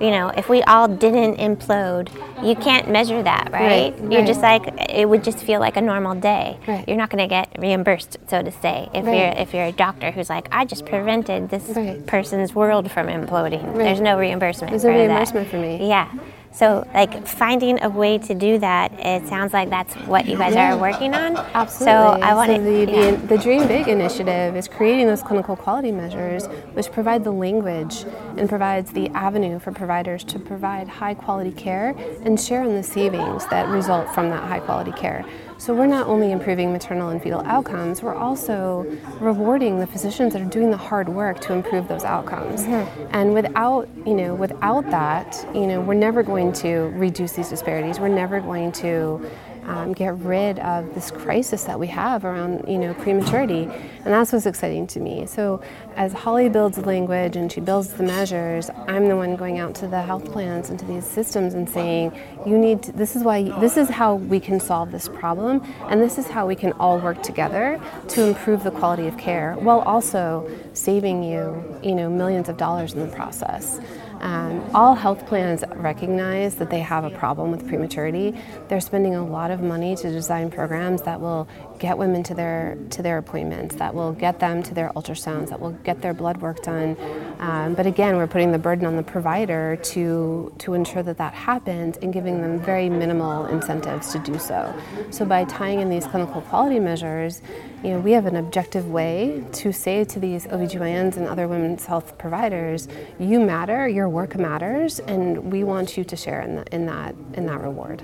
you 0.00 0.10
know, 0.10 0.28
if 0.28 0.48
we 0.48 0.62
all 0.64 0.88
didn't 0.88 1.36
implode, 1.36 2.08
you 2.44 2.54
can't 2.56 2.90
measure 2.90 3.22
that, 3.22 3.50
right? 3.52 3.92
Right, 3.92 3.98
You're 3.98 4.20
right. 4.20 4.26
just 4.26 4.40
like 4.40 4.62
it 4.90 5.08
would 5.08 5.22
just 5.22 5.38
feel 5.38 5.60
like 5.60 5.76
a 5.76 5.80
normal 5.80 6.14
day. 6.14 6.58
Right. 6.66 6.86
You're 6.88 6.96
not 6.96 7.10
going 7.10 7.22
to 7.22 7.28
get 7.28 7.54
reimbursed, 7.58 8.18
so 8.28 8.42
to 8.42 8.50
say, 8.50 8.88
if 8.92 9.04
you're 9.04 9.14
if 9.14 9.54
you're 9.54 9.64
a 9.64 9.72
doctor 9.72 10.10
who's 10.10 10.28
like, 10.28 10.48
I 10.50 10.64
just 10.64 10.84
prevented 10.86 11.48
this 11.50 11.72
person's 12.06 12.54
world 12.54 12.90
from 12.90 13.06
imploding. 13.06 13.76
There's 13.76 14.00
no 14.00 14.18
reimbursement. 14.18 14.70
There's 14.70 14.84
no 14.84 14.92
for 14.92 14.98
that. 14.98 15.04
reimbursement 15.06 15.48
for 15.48 15.58
me. 15.58 15.88
Yeah. 15.88 16.10
So, 16.54 16.86
like 16.94 17.26
finding 17.26 17.82
a 17.82 17.88
way 17.90 18.16
to 18.18 18.32
do 18.34 18.58
that, 18.60 18.92
it 19.00 19.26
sounds 19.26 19.52
like 19.52 19.70
that's 19.70 19.92
what 20.06 20.26
you 20.26 20.38
guys 20.38 20.54
Yeah. 20.54 20.74
are 20.74 20.78
working 20.78 21.12
on. 21.12 21.36
Absolutely. 21.36 21.92
So 21.92 22.22
I 22.22 22.32
want 22.34 22.54
to. 22.54 22.60
the, 22.62 22.84
the, 22.84 23.26
the 23.26 23.38
Dream 23.38 23.66
Big 23.66 23.88
initiative 23.88 24.54
is 24.54 24.68
creating 24.68 25.08
those 25.08 25.20
clinical 25.20 25.56
quality 25.56 25.90
measures, 25.90 26.46
which 26.74 26.92
provide 26.92 27.24
the 27.24 27.32
language 27.32 28.04
and 28.36 28.48
provides 28.48 28.92
the 28.92 29.08
avenue 29.08 29.58
for 29.58 29.72
providers 29.72 30.22
to 30.24 30.38
provide 30.38 30.86
high 30.86 31.14
quality 31.14 31.50
care 31.50 31.92
and 32.24 32.40
share 32.40 32.62
in 32.62 32.76
the 32.76 32.84
savings 32.84 33.44
that 33.46 33.66
result 33.68 34.14
from 34.14 34.30
that 34.30 34.44
high 34.44 34.60
quality 34.60 34.92
care. 34.92 35.24
So 35.64 35.72
we're 35.72 35.86
not 35.86 36.08
only 36.08 36.30
improving 36.30 36.74
maternal 36.74 37.08
and 37.08 37.22
fetal 37.22 37.40
outcomes, 37.46 38.02
we're 38.02 38.14
also 38.14 38.82
rewarding 39.18 39.80
the 39.80 39.86
physicians 39.86 40.34
that 40.34 40.42
are 40.42 40.50
doing 40.50 40.70
the 40.70 40.76
hard 40.76 41.08
work 41.08 41.40
to 41.40 41.54
improve 41.54 41.88
those 41.88 42.04
outcomes. 42.04 42.64
Mm-hmm. 42.64 43.06
And 43.12 43.32
without, 43.32 43.88
you 44.04 44.12
know, 44.12 44.34
without 44.34 44.90
that, 44.90 45.42
you 45.54 45.66
know, 45.66 45.80
we're 45.80 45.94
never 45.94 46.22
going 46.22 46.52
to 46.64 46.92
reduce 46.96 47.32
these 47.32 47.48
disparities. 47.48 47.98
We're 47.98 48.08
never 48.08 48.40
going 48.40 48.72
to 48.72 49.26
um, 49.66 49.92
get 49.92 50.16
rid 50.18 50.58
of 50.60 50.94
this 50.94 51.10
crisis 51.10 51.64
that 51.64 51.78
we 51.78 51.86
have 51.88 52.24
around 52.24 52.64
you 52.68 52.78
know 52.78 52.94
prematurity. 52.94 53.64
And 53.64 54.12
that's 54.12 54.32
what's 54.32 54.46
exciting 54.46 54.86
to 54.88 55.00
me. 55.00 55.26
So 55.26 55.62
as 55.96 56.12
holly 56.12 56.48
builds 56.48 56.78
language 56.78 57.36
and 57.36 57.50
she 57.50 57.60
builds 57.60 57.92
the 57.94 58.02
measures 58.02 58.70
i'm 58.88 59.08
the 59.08 59.16
one 59.16 59.36
going 59.36 59.58
out 59.58 59.74
to 59.74 59.86
the 59.86 60.02
health 60.02 60.24
plans 60.32 60.70
and 60.70 60.78
to 60.78 60.84
these 60.86 61.04
systems 61.04 61.54
and 61.54 61.68
saying 61.68 62.12
you 62.46 62.58
need 62.58 62.82
to, 62.82 62.92
this 62.92 63.14
is 63.14 63.22
why 63.22 63.42
this 63.60 63.76
is 63.76 63.88
how 63.88 64.14
we 64.14 64.40
can 64.40 64.58
solve 64.58 64.90
this 64.90 65.08
problem 65.08 65.62
and 65.88 66.00
this 66.00 66.18
is 66.18 66.26
how 66.26 66.46
we 66.46 66.56
can 66.56 66.72
all 66.72 66.98
work 66.98 67.22
together 67.22 67.80
to 68.08 68.22
improve 68.26 68.64
the 68.64 68.70
quality 68.70 69.06
of 69.06 69.16
care 69.16 69.54
while 69.60 69.80
also 69.80 70.48
saving 70.72 71.22
you 71.22 71.78
you 71.82 71.94
know 71.94 72.10
millions 72.10 72.48
of 72.48 72.56
dollars 72.56 72.94
in 72.94 73.00
the 73.00 73.14
process 73.14 73.80
um, 74.24 74.64
all 74.74 74.94
health 74.94 75.26
plans 75.26 75.62
recognize 75.76 76.54
that 76.54 76.70
they 76.70 76.80
have 76.80 77.04
a 77.04 77.10
problem 77.10 77.50
with 77.50 77.68
prematurity. 77.68 78.34
They're 78.68 78.80
spending 78.80 79.14
a 79.14 79.24
lot 79.24 79.50
of 79.50 79.60
money 79.60 79.94
to 79.96 80.10
design 80.10 80.50
programs 80.50 81.02
that 81.02 81.20
will 81.20 81.46
get 81.78 81.98
women 81.98 82.22
to 82.24 82.34
their 82.34 82.76
to 82.90 83.02
their 83.02 83.18
appointments, 83.18 83.76
that 83.76 83.94
will 83.94 84.12
get 84.12 84.40
them 84.40 84.62
to 84.62 84.74
their 84.74 84.90
ultrasounds, 84.90 85.48
that 85.50 85.60
will 85.60 85.72
get 85.72 86.00
their 86.00 86.14
blood 86.14 86.38
work 86.38 86.62
done. 86.62 86.96
Um, 87.38 87.74
but 87.74 87.86
again, 87.86 88.16
we're 88.16 88.26
putting 88.26 88.52
the 88.52 88.58
burden 88.58 88.86
on 88.86 88.96
the 88.96 89.02
provider 89.02 89.76
to 89.76 90.52
to 90.58 90.74
ensure 90.74 91.02
that 91.02 91.18
that 91.18 91.34
happens 91.34 91.96
and 91.98 92.12
giving 92.12 92.40
them 92.40 92.58
very 92.58 92.88
minimal 92.88 93.46
incentives 93.46 94.12
to 94.12 94.18
do 94.18 94.38
so. 94.38 94.74
So 95.10 95.24
by 95.24 95.44
tying 95.44 95.80
in 95.80 95.88
these 95.88 96.06
clinical 96.06 96.40
quality 96.42 96.80
measures, 96.80 97.42
you 97.82 97.90
know, 97.90 98.00
we 98.00 98.12
have 98.12 98.26
an 98.26 98.36
objective 98.36 98.90
way 98.90 99.44
to 99.52 99.72
say 99.72 100.04
to 100.04 100.20
these 100.20 100.46
OBGYNs 100.46 101.16
and 101.16 101.26
other 101.26 101.48
women's 101.48 101.84
health 101.86 102.16
providers, 102.18 102.88
you 103.18 103.40
matter, 103.40 103.88
your 103.88 104.08
work 104.08 104.36
matters, 104.36 105.00
and 105.00 105.52
we 105.52 105.64
want 105.64 105.96
you 105.96 106.04
to 106.04 106.16
share 106.16 106.40
in, 106.42 106.56
the, 106.56 106.74
in 106.74 106.86
that 106.86 107.14
in 107.34 107.46
that 107.46 107.60
reward. 107.60 108.02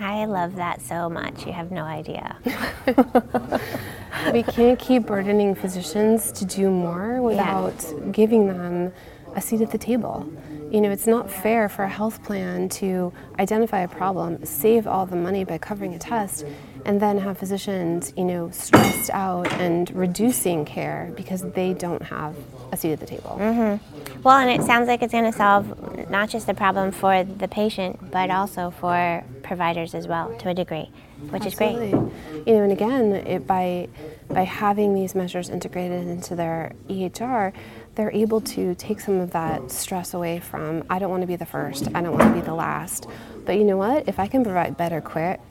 I 0.00 0.24
love 0.24 0.56
that 0.56 0.80
so 0.80 1.10
much. 1.10 1.46
You 1.46 1.52
have 1.52 1.70
no 1.70 1.84
idea. 1.84 2.36
we 4.32 4.42
can't 4.42 4.78
keep 4.78 5.04
burdening 5.04 5.54
physicians 5.54 6.32
to 6.32 6.46
do 6.46 6.70
more 6.70 7.20
without 7.20 7.84
giving 8.10 8.48
them 8.48 8.94
a 9.36 9.42
seat 9.42 9.60
at 9.60 9.70
the 9.70 9.78
table. 9.78 10.26
You 10.70 10.80
know, 10.80 10.90
it's 10.90 11.06
not 11.06 11.30
fair 11.30 11.68
for 11.68 11.82
a 11.82 11.88
health 11.88 12.22
plan 12.24 12.70
to 12.70 13.12
identify 13.38 13.80
a 13.80 13.88
problem, 13.88 14.42
save 14.46 14.86
all 14.86 15.04
the 15.04 15.16
money 15.16 15.44
by 15.44 15.58
covering 15.58 15.92
a 15.92 15.98
test, 15.98 16.46
and 16.84 17.00
then 17.00 17.18
have 17.18 17.38
physicians, 17.38 18.12
you 18.16 18.24
know, 18.24 18.50
stressed 18.50 19.10
out 19.10 19.50
and 19.54 19.90
reducing 19.94 20.64
care 20.64 21.12
because 21.16 21.42
they 21.52 21.74
don't 21.74 22.02
have 22.02 22.34
a 22.72 22.76
seat 22.76 22.92
at 22.92 23.00
the 23.00 23.06
table. 23.06 23.36
Mm-hmm. 23.40 24.22
Well, 24.22 24.38
and 24.38 24.50
it 24.50 24.64
sounds 24.66 24.88
like 24.88 25.02
it's 25.02 25.12
going 25.12 25.30
to 25.30 25.36
solve 25.36 26.10
not 26.10 26.28
just 26.28 26.46
the 26.46 26.54
problem 26.54 26.92
for 26.92 27.24
the 27.24 27.48
patient, 27.48 28.10
but 28.10 28.30
also 28.30 28.70
for 28.70 29.24
providers 29.42 29.94
as 29.94 30.06
well, 30.06 30.34
to 30.38 30.50
a 30.50 30.54
degree, 30.54 30.90
which 31.28 31.46
is 31.46 31.54
great. 31.54 31.90
You 31.90 32.12
know, 32.46 32.62
and 32.62 32.72
again, 32.72 33.12
it, 33.12 33.46
by 33.46 33.88
by 34.28 34.42
having 34.42 34.94
these 34.94 35.14
measures 35.14 35.48
integrated 35.48 36.06
into 36.06 36.36
their 36.36 36.72
EHR, 36.88 37.52
they're 37.96 38.12
able 38.12 38.40
to 38.40 38.74
take 38.76 39.00
some 39.00 39.18
of 39.18 39.32
that 39.32 39.70
stress 39.70 40.14
away 40.14 40.38
from. 40.38 40.84
I 40.88 40.98
don't 40.98 41.10
want 41.10 41.22
to 41.22 41.26
be 41.26 41.36
the 41.36 41.46
first. 41.46 41.88
I 41.94 42.00
don't 42.00 42.16
want 42.16 42.34
to 42.34 42.40
be 42.40 42.46
the 42.46 42.54
last. 42.54 43.06
But 43.44 43.56
you 43.56 43.64
know 43.64 43.76
what? 43.76 44.08
If 44.08 44.20
I 44.20 44.28
can 44.28 44.44
provide 44.44 44.76
better 44.76 45.00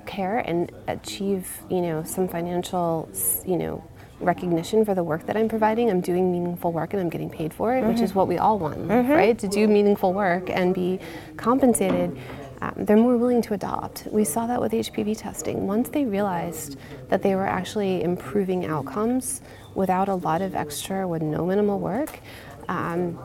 care 0.06 0.40
and 0.40 0.72
achieve, 0.88 1.50
you 1.70 1.82
know, 1.82 2.04
some 2.04 2.28
financial, 2.28 3.10
you 3.46 3.58
know, 3.58 3.84
recognition 4.20 4.86
for 4.86 4.96
the 4.96 5.04
work 5.04 5.26
that 5.26 5.38
I'm 5.38 5.50
providing, 5.50 5.90
I'm 5.90 6.02
doing 6.02 6.32
meaningful 6.32 6.72
work 6.72 6.94
and 6.94 7.02
I'm 7.02 7.10
getting 7.10 7.30
paid 7.30 7.54
for 7.54 7.76
it, 7.76 7.86
which 7.86 7.98
mm-hmm. 7.98 8.06
is 8.06 8.16
what 8.16 8.28
we 8.28 8.38
all 8.38 8.60
want, 8.60 8.78
mm-hmm. 8.78 9.12
right? 9.12 9.38
To 9.38 9.48
do 9.48 9.68
meaningful 9.68 10.14
work 10.14 10.50
and 10.50 10.74
be 10.74 11.00
compensated 11.38 12.18
um, 12.62 12.74
they're 12.78 12.98
more 12.98 13.18
willing 13.18 13.42
to 13.44 13.54
adopt. 13.54 14.08
We 14.12 14.26
saw 14.26 14.48
that 14.48 14.60
with 14.60 14.72
HPV 14.72 15.18
testing. 15.18 15.66
Once 15.68 15.90
they 15.90 16.06
realized 16.06 16.78
that 17.10 17.22
they 17.22 17.36
were 17.36 17.48
actually 17.48 18.04
improving 18.04 18.66
outcomes 18.66 19.42
without 19.76 20.10
a 20.10 20.16
lot 20.16 20.42
of 20.42 20.56
extra, 20.56 21.08
with 21.08 21.22
no 21.22 21.46
minimal 21.46 21.80
work, 21.80 22.20
um, 22.68 23.18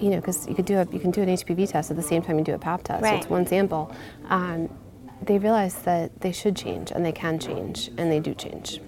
you 0.00 0.10
know, 0.10 0.16
because 0.16 0.46
you 0.46 0.54
could 0.54 0.64
do 0.64 0.78
a, 0.78 0.86
you 0.92 1.00
can 1.00 1.10
do 1.10 1.22
an 1.22 1.28
HPV 1.28 1.70
test 1.70 1.90
at 1.90 1.96
the 1.96 2.02
same 2.02 2.22
time 2.22 2.38
you 2.38 2.44
do 2.44 2.54
a 2.54 2.58
Pap 2.58 2.84
test. 2.84 3.02
So 3.04 3.14
it's 3.14 3.28
one 3.28 3.46
sample. 3.46 3.92
Um, 4.28 4.68
they 5.22 5.38
realized 5.38 5.84
that 5.84 6.20
they 6.20 6.30
should 6.30 6.56
change 6.56 6.92
and 6.92 7.04
they 7.04 7.12
can 7.12 7.38
change 7.38 7.90
and 7.98 8.10
they 8.10 8.20
do 8.20 8.34
change. 8.34 8.80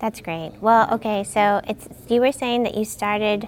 That's 0.00 0.20
great. 0.20 0.52
Well, 0.60 0.92
okay, 0.94 1.22
so 1.24 1.60
it's 1.68 1.86
you 2.08 2.20
were 2.20 2.32
saying 2.32 2.64
that 2.64 2.74
you 2.74 2.84
started 2.84 3.46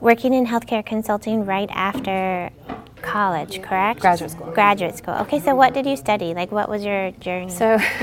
working 0.00 0.34
in 0.34 0.46
healthcare 0.46 0.84
consulting 0.84 1.46
right 1.46 1.70
after 1.70 2.50
college, 3.02 3.60
correct? 3.62 4.00
Graduate 4.00 4.30
school. 4.30 4.50
Graduate 4.52 4.96
school. 4.96 5.14
Okay, 5.14 5.40
so 5.40 5.54
what 5.54 5.74
did 5.74 5.86
you 5.86 5.96
study? 5.96 6.34
Like, 6.34 6.52
what 6.52 6.68
was 6.68 6.84
your 6.84 7.10
journey? 7.12 7.50
So 7.50 7.76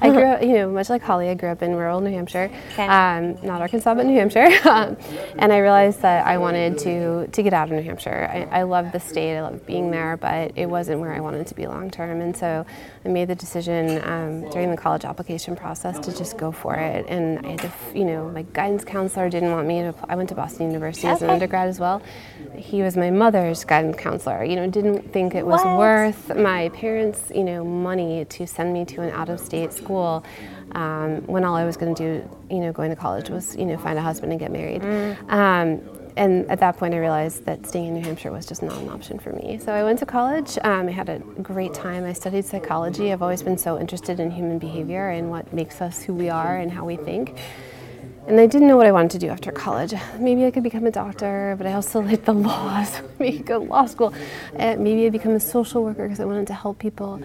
I 0.00 0.10
grew 0.10 0.24
up, 0.24 0.42
you 0.42 0.54
know, 0.54 0.70
much 0.70 0.90
like 0.90 1.02
Holly, 1.02 1.28
I 1.28 1.34
grew 1.34 1.48
up 1.48 1.62
in 1.62 1.74
rural 1.74 2.00
New 2.00 2.10
Hampshire, 2.10 2.50
Okay. 2.72 2.86
um, 2.86 3.36
not 3.42 3.60
Arkansas, 3.60 3.94
but 3.94 4.06
New 4.06 4.16
Hampshire. 4.16 4.48
um, 4.68 4.96
and 5.38 5.52
I 5.52 5.58
realized 5.58 6.02
that 6.02 6.26
I 6.26 6.38
wanted 6.38 6.78
to, 6.80 7.26
to 7.28 7.42
get 7.42 7.52
out 7.52 7.68
of 7.70 7.76
New 7.76 7.82
Hampshire. 7.82 8.28
I, 8.30 8.60
I 8.60 8.62
love 8.62 8.92
the 8.92 9.00
state, 9.00 9.36
I 9.36 9.42
love 9.42 9.66
being 9.66 9.90
there, 9.90 10.16
but 10.16 10.52
it 10.56 10.66
wasn't 10.66 11.00
where 11.00 11.12
I 11.12 11.20
wanted 11.20 11.46
to 11.46 11.54
be 11.54 11.66
long 11.66 11.90
term. 11.90 12.20
And 12.20 12.36
so 12.36 12.66
I 13.04 13.08
made 13.08 13.28
the 13.28 13.34
decision 13.34 14.02
um, 14.04 14.50
during 14.50 14.70
the 14.70 14.76
college 14.76 15.04
application 15.04 15.56
process 15.56 15.98
to 16.00 16.16
just 16.16 16.36
go 16.36 16.52
for 16.52 16.74
it. 16.74 17.06
And 17.08 17.44
I 17.46 17.50
had 17.50 17.60
to, 17.60 17.72
you 17.94 18.04
know, 18.04 18.28
my 18.30 18.42
guidance 18.52 18.84
counselor 18.84 19.28
didn't 19.30 19.52
want 19.52 19.66
me 19.66 19.80
to, 19.80 19.88
apply. 19.88 20.06
I 20.08 20.16
went 20.16 20.28
to 20.30 20.34
Boston 20.34 20.66
University 20.66 21.06
as 21.06 21.22
an 21.22 21.30
undergrad 21.30 21.68
as 21.68 21.78
well. 21.78 22.02
He 22.56 22.82
was 22.82 22.96
my 22.96 23.10
mother's 23.10 23.64
guidance 23.64 23.96
counselor, 23.96 24.25
you 24.44 24.56
know, 24.56 24.66
didn't 24.68 25.12
think 25.12 25.34
it 25.34 25.46
was 25.46 25.62
What? 25.64 25.78
worth 25.78 26.36
my 26.36 26.68
parents, 26.70 27.30
you 27.34 27.44
know, 27.44 27.64
money 27.64 28.24
to 28.26 28.46
send 28.46 28.72
me 28.72 28.84
to 28.86 29.02
an 29.02 29.10
out-of-state 29.10 29.72
school 29.72 30.24
um, 30.72 31.22
when 31.26 31.44
all 31.44 31.54
I 31.54 31.64
was 31.64 31.76
going 31.76 31.94
to 31.94 32.02
do, 32.02 32.28
you 32.54 32.60
know, 32.60 32.72
going 32.72 32.90
to 32.90 32.96
college 32.96 33.30
was, 33.30 33.56
you 33.56 33.64
know, 33.64 33.76
find 33.78 33.98
a 33.98 34.02
husband 34.02 34.32
and 34.32 34.40
get 34.40 34.50
married. 34.50 34.82
Um, 35.28 35.80
and 36.16 36.50
at 36.50 36.60
that 36.60 36.78
point, 36.78 36.94
I 36.94 36.98
realized 36.98 37.44
that 37.44 37.66
staying 37.66 37.88
in 37.88 37.94
New 37.94 38.00
Hampshire 38.00 38.32
was 38.32 38.46
just 38.46 38.62
not 38.62 38.78
an 38.78 38.88
option 38.88 39.18
for 39.18 39.32
me. 39.32 39.58
So 39.58 39.72
I 39.72 39.84
went 39.84 39.98
to 39.98 40.06
college. 40.06 40.58
Um, 40.64 40.88
I 40.88 40.90
had 40.90 41.08
a 41.10 41.18
great 41.42 41.74
time. 41.74 42.04
I 42.04 42.14
studied 42.14 42.46
psychology. 42.46 43.12
I've 43.12 43.22
always 43.22 43.42
been 43.42 43.58
so 43.58 43.78
interested 43.78 44.18
in 44.18 44.30
human 44.30 44.58
behavior 44.58 45.10
and 45.10 45.30
what 45.30 45.52
makes 45.52 45.80
us 45.82 46.02
who 46.02 46.14
we 46.14 46.30
are 46.30 46.56
and 46.56 46.72
how 46.72 46.84
we 46.86 46.96
think. 46.96 47.36
And 48.28 48.40
I 48.40 48.46
didn't 48.46 48.66
know 48.66 48.76
what 48.76 48.86
I 48.86 48.92
wanted 48.92 49.12
to 49.12 49.18
do 49.18 49.28
after 49.28 49.52
college. 49.52 49.94
Maybe 50.18 50.44
I 50.46 50.50
could 50.50 50.64
become 50.64 50.84
a 50.84 50.90
doctor, 50.90 51.54
but 51.56 51.64
I 51.66 51.74
also 51.74 52.00
liked 52.00 52.24
the 52.24 52.32
law, 52.48 52.82
so 52.82 53.08
maybe 53.20 53.38
go 53.38 53.60
to 53.60 53.64
law 53.64 53.86
school. 53.86 54.12
Uh, 54.58 54.74
maybe 54.78 55.06
I 55.06 55.10
become 55.10 55.32
a 55.32 55.40
social 55.40 55.84
worker 55.84 56.02
because 56.02 56.18
I 56.18 56.24
wanted 56.24 56.48
to 56.48 56.54
help 56.54 56.80
people. 56.80 57.20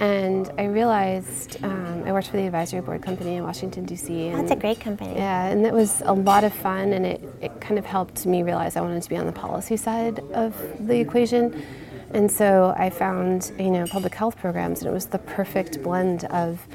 And 0.00 0.50
I 0.58 0.64
realized 0.64 1.62
um, 1.62 2.04
I 2.06 2.12
worked 2.12 2.28
for 2.28 2.38
the 2.38 2.46
advisory 2.46 2.80
board 2.80 3.02
company 3.02 3.36
in 3.36 3.42
Washington 3.42 3.84
D.C. 3.84 4.28
and- 4.28 4.40
That's 4.40 4.52
a 4.52 4.56
great 4.56 4.80
company. 4.80 5.14
yeah, 5.14 5.46
and 5.46 5.66
it 5.66 5.74
was 5.74 6.00
a 6.06 6.14
lot 6.14 6.42
of 6.42 6.54
fun, 6.54 6.94
and 6.94 7.04
it, 7.04 7.20
it 7.42 7.60
kind 7.60 7.78
of 7.78 7.84
helped 7.84 8.24
me 8.24 8.42
realize 8.42 8.76
I 8.76 8.80
wanted 8.80 9.02
to 9.02 9.08
be 9.10 9.16
on 9.18 9.26
the 9.26 9.32
policy 9.32 9.76
side 9.76 10.20
of 10.32 10.54
the 10.86 10.98
equation. 10.98 11.62
And 12.14 12.30
so 12.32 12.72
I 12.78 12.88
found, 12.88 13.52
you 13.58 13.70
know, 13.70 13.86
public 13.86 14.14
health 14.14 14.38
programs, 14.38 14.78
and 14.80 14.88
it 14.88 14.92
was 14.92 15.06
the 15.06 15.18
perfect 15.18 15.82
blend 15.82 16.24
of 16.26 16.66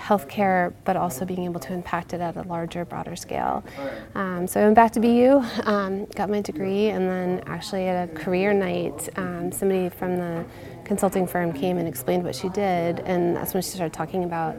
healthcare, 0.00 0.72
but 0.84 0.96
also 0.96 1.24
being 1.24 1.44
able 1.44 1.60
to 1.60 1.72
impact 1.72 2.14
it 2.14 2.20
at 2.20 2.36
a 2.36 2.42
larger, 2.42 2.84
broader 2.84 3.14
scale. 3.14 3.62
Um, 4.14 4.46
so 4.46 4.60
I 4.60 4.64
went 4.64 4.74
back 4.74 4.92
to 4.92 5.00
BU, 5.00 5.42
um, 5.64 6.06
got 6.06 6.30
my 6.30 6.40
degree, 6.40 6.88
and 6.88 7.08
then 7.08 7.42
actually 7.46 7.86
at 7.86 8.08
a 8.08 8.12
career 8.14 8.52
night, 8.54 9.08
um, 9.16 9.52
somebody 9.52 9.90
from 9.90 10.16
the 10.16 10.44
consulting 10.84 11.26
firm 11.26 11.52
came 11.52 11.76
and 11.78 11.86
explained 11.86 12.24
what 12.24 12.34
she 12.34 12.48
did, 12.48 13.00
and 13.00 13.36
that's 13.36 13.52
when 13.54 13.62
she 13.62 13.70
started 13.70 13.92
talking 13.92 14.24
about, 14.24 14.56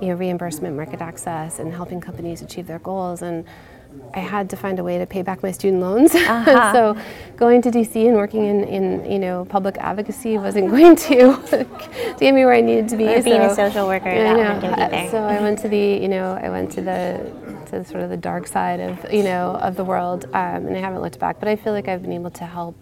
you 0.00 0.08
know, 0.08 0.14
reimbursement, 0.14 0.76
market 0.76 1.00
access, 1.00 1.58
and 1.58 1.72
helping 1.72 2.00
companies 2.00 2.40
achieve 2.40 2.66
their 2.66 2.78
goals. 2.78 3.22
And 3.22 3.44
I 4.14 4.20
had 4.20 4.48
to 4.50 4.56
find 4.56 4.78
a 4.78 4.84
way 4.84 4.98
to 4.98 5.06
pay 5.06 5.22
back 5.22 5.42
my 5.42 5.50
student 5.50 5.82
loans. 5.82 6.14
Uh-huh. 6.34 6.72
so 6.72 6.96
going 7.36 7.62
to 7.62 7.70
DC 7.70 8.06
and 8.06 8.16
working 8.16 8.44
in, 8.46 8.64
in 8.64 9.10
you 9.10 9.18
know 9.18 9.44
public 9.44 9.76
advocacy 9.78 10.38
wasn't 10.38 10.68
going 10.74 10.96
to, 10.96 11.36
to 11.48 11.66
get 12.18 12.34
me 12.34 12.44
where 12.44 12.54
I 12.54 12.60
needed 12.60 12.88
to 12.88 12.96
be. 12.96 13.06
Or 13.06 13.22
being 13.22 13.42
so, 13.42 13.50
a 13.50 13.54
social 13.54 13.86
worker, 13.86 14.10
know, 14.14 14.60
there. 14.90 15.10
So 15.10 15.22
I 15.22 15.40
went 15.40 15.58
to 15.60 15.68
the 15.68 16.02
you 16.02 16.08
know 16.08 16.38
I 16.42 16.48
went 16.48 16.72
to 16.72 16.82
the 16.82 17.32
to 17.66 17.84
sort 17.84 18.02
of 18.02 18.10
the 18.10 18.16
dark 18.16 18.46
side 18.46 18.80
of 18.80 19.12
you 19.12 19.22
know 19.22 19.56
of 19.56 19.76
the 19.76 19.84
world, 19.84 20.24
um, 20.26 20.66
and 20.66 20.76
I 20.76 20.80
haven't 20.80 21.02
looked 21.02 21.18
back. 21.18 21.38
But 21.38 21.48
I 21.48 21.56
feel 21.56 21.72
like 21.72 21.88
I've 21.88 22.02
been 22.02 22.12
able 22.12 22.30
to 22.30 22.46
help 22.46 22.76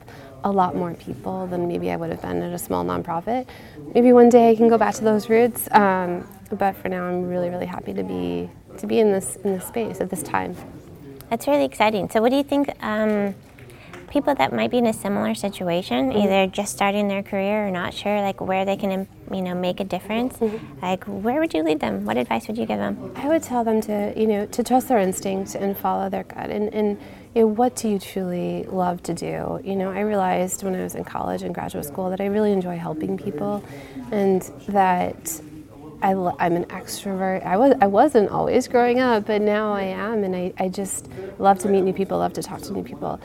a 0.44 0.50
lot 0.50 0.74
more 0.74 0.94
people 0.94 1.46
than 1.46 1.68
maybe 1.68 1.90
I 1.90 1.96
would 1.96 2.10
have 2.10 2.22
been 2.22 2.42
at 2.42 2.52
a 2.52 2.58
small 2.58 2.84
nonprofit. 2.84 3.46
Maybe 3.94 4.12
one 4.12 4.28
day 4.28 4.50
I 4.50 4.54
can 4.54 4.68
go 4.68 4.78
back 4.78 4.94
to 4.94 5.04
those 5.04 5.28
roots, 5.28 5.68
um, 5.72 6.26
but 6.50 6.76
for 6.76 6.88
now 6.88 7.04
I'm 7.04 7.28
really 7.28 7.50
really 7.50 7.66
happy 7.66 7.92
to 7.94 8.02
be 8.02 8.50
to 8.78 8.86
be 8.86 8.98
in 9.00 9.12
this 9.12 9.36
in 9.44 9.52
this 9.52 9.66
space 9.66 10.00
at 10.00 10.10
this 10.10 10.22
time. 10.22 10.56
That's 11.32 11.48
really 11.48 11.64
exciting. 11.64 12.10
So, 12.10 12.20
what 12.20 12.28
do 12.28 12.36
you 12.36 12.42
think? 12.42 12.68
Um, 12.84 13.34
people 14.10 14.34
that 14.34 14.52
might 14.52 14.70
be 14.70 14.76
in 14.76 14.86
a 14.86 14.92
similar 14.92 15.34
situation, 15.34 16.10
mm-hmm. 16.10 16.18
either 16.18 16.46
just 16.46 16.74
starting 16.74 17.08
their 17.08 17.22
career 17.22 17.66
or 17.66 17.70
not 17.70 17.94
sure, 17.94 18.20
like 18.20 18.38
where 18.42 18.66
they 18.66 18.76
can, 18.76 19.08
you 19.30 19.40
know, 19.40 19.54
make 19.54 19.80
a 19.80 19.84
difference. 19.84 20.36
Mm-hmm. 20.36 20.80
Like, 20.82 21.04
where 21.04 21.40
would 21.40 21.54
you 21.54 21.62
lead 21.62 21.80
them? 21.80 22.04
What 22.04 22.18
advice 22.18 22.48
would 22.48 22.58
you 22.58 22.66
give 22.66 22.76
them? 22.76 23.14
I 23.16 23.28
would 23.28 23.42
tell 23.42 23.64
them 23.64 23.80
to, 23.80 24.12
you 24.14 24.26
know, 24.26 24.44
to 24.44 24.62
trust 24.62 24.88
their 24.88 24.98
instinct 24.98 25.54
and 25.54 25.74
follow 25.74 26.10
their 26.10 26.24
gut. 26.24 26.50
And, 26.50 26.68
and 26.74 27.00
you 27.34 27.40
know, 27.40 27.46
what 27.46 27.76
do 27.76 27.88
you 27.88 27.98
truly 27.98 28.64
love 28.64 29.02
to 29.04 29.14
do? 29.14 29.58
You 29.64 29.74
know, 29.74 29.90
I 29.90 30.00
realized 30.00 30.62
when 30.62 30.74
I 30.74 30.82
was 30.82 30.94
in 30.94 31.04
college 31.04 31.40
and 31.40 31.54
graduate 31.54 31.86
school 31.86 32.10
that 32.10 32.20
I 32.20 32.26
really 32.26 32.52
enjoy 32.52 32.76
helping 32.76 33.16
people, 33.16 33.64
and 34.10 34.42
that 34.68 35.40
I, 36.02 36.10
am 36.46 36.56
an 36.56 36.64
extrovert. 36.66 37.44
I 37.46 37.56
was 37.56 37.74
I 37.80 37.86
wasn't 37.86 38.30
always 38.30 38.68
growing 38.68 39.00
up, 39.00 39.26
but 39.26 39.40
now 39.40 39.72
I 39.72 39.84
am, 39.84 40.24
and 40.24 40.34
I, 40.34 40.52
I 40.58 40.68
just 40.68 41.08
love 41.38 41.58
to 41.60 41.68
meet 41.68 41.82
new 41.82 41.92
people, 41.92 42.18
love 42.18 42.32
to 42.34 42.42
talk 42.42 42.60
to 42.62 42.72
new 42.72 42.82
people. 42.82 43.20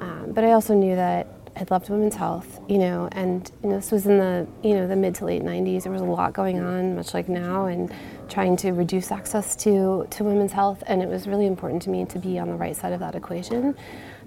Um, 0.00 0.32
but 0.32 0.42
I 0.44 0.52
also 0.52 0.74
knew 0.74 0.96
that 0.96 1.26
I 1.54 1.66
loved 1.70 1.90
women's 1.90 2.14
health, 2.14 2.60
you 2.68 2.78
know, 2.78 3.08
and 3.12 3.50
you 3.62 3.68
know, 3.68 3.76
this 3.76 3.92
was 3.92 4.06
in 4.06 4.18
the 4.18 4.46
you 4.62 4.74
know 4.74 4.88
the 4.88 4.96
mid 4.96 5.14
to 5.16 5.26
late 5.26 5.42
'90s. 5.42 5.82
There 5.82 5.92
was 5.92 6.00
a 6.00 6.04
lot 6.04 6.32
going 6.32 6.60
on, 6.60 6.96
much 6.96 7.12
like 7.12 7.28
now, 7.28 7.66
and 7.66 7.92
trying 8.28 8.56
to 8.58 8.72
reduce 8.72 9.12
access 9.12 9.54
to 9.56 10.06
to 10.10 10.24
women's 10.24 10.52
health, 10.52 10.82
and 10.86 11.02
it 11.02 11.08
was 11.08 11.28
really 11.28 11.46
important 11.46 11.82
to 11.82 11.90
me 11.90 12.06
to 12.06 12.18
be 12.18 12.38
on 12.38 12.48
the 12.48 12.56
right 12.56 12.74
side 12.74 12.92
of 12.92 13.00
that 13.00 13.14
equation. 13.14 13.76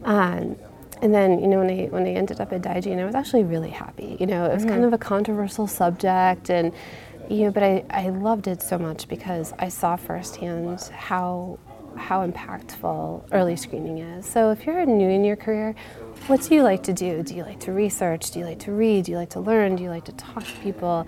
Um, 0.04 0.56
and 1.02 1.14
then 1.14 1.40
you 1.40 1.48
know 1.48 1.60
when 1.60 1.70
I 1.70 1.86
when 1.88 2.06
I 2.06 2.12
ended 2.12 2.40
up 2.40 2.54
at 2.54 2.62
Digene, 2.62 3.00
I 3.00 3.06
was 3.06 3.16
actually 3.16 3.44
really 3.44 3.72
happy. 3.72 4.18
You 4.20 4.28
know, 4.28 4.46
it 4.46 4.54
was 4.54 4.62
mm-hmm. 4.62 4.72
kind 4.72 4.86
of 4.86 4.94
a 4.94 4.98
controversial 4.98 5.68
subject, 5.68 6.50
and 6.52 6.72
you 7.30 7.46
know, 7.46 7.52
but 7.52 7.64
I, 7.64 7.84
I 7.90 8.10
loved 8.10 8.48
it 8.48 8.62
so 8.62 8.78
much 8.78 9.08
because 9.08 9.54
I 9.60 9.70
saw 9.70 9.96
firsthand 9.96 10.80
how 10.94 11.60
how 11.98 12.28
impactful 12.28 13.28
early 13.32 13.56
screening 13.56 14.00
is. 14.00 14.26
So 14.26 14.52
if 14.52 14.66
you're 14.66 14.86
new 14.86 15.10
in 15.10 15.24
your 15.24 15.36
career, 15.36 15.76
what 16.28 16.42
do 16.42 16.56
you 16.56 16.64
like 16.64 16.84
to 16.84 16.94
do? 16.94 17.24
Do 17.24 17.36
you 17.36 17.44
like 17.44 17.60
to 17.62 17.72
research? 17.72 18.32
Do 18.32 18.40
you 18.40 18.46
like 18.46 18.60
to 18.60 18.72
read? 18.72 19.06
Do 19.06 19.12
you 19.12 19.18
like 19.18 19.30
to 19.32 19.40
learn? 19.40 19.76
Do 19.76 19.84
you 19.84 19.90
like 19.90 20.06
to 20.06 20.12
talk 20.14 20.44
to 20.44 20.54
people? 20.60 21.08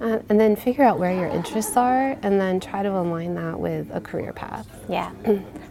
Uh, 0.00 0.18
and 0.28 0.40
then 0.40 0.56
figure 0.56 0.82
out 0.82 0.98
where 0.98 1.14
your 1.14 1.28
interests 1.28 1.76
are 1.76 2.18
and 2.22 2.40
then 2.40 2.58
try 2.58 2.82
to 2.82 2.90
align 2.90 3.34
that 3.36 3.58
with 3.58 3.88
a 3.94 4.00
career 4.00 4.32
path. 4.32 4.66
Yeah, 4.88 5.12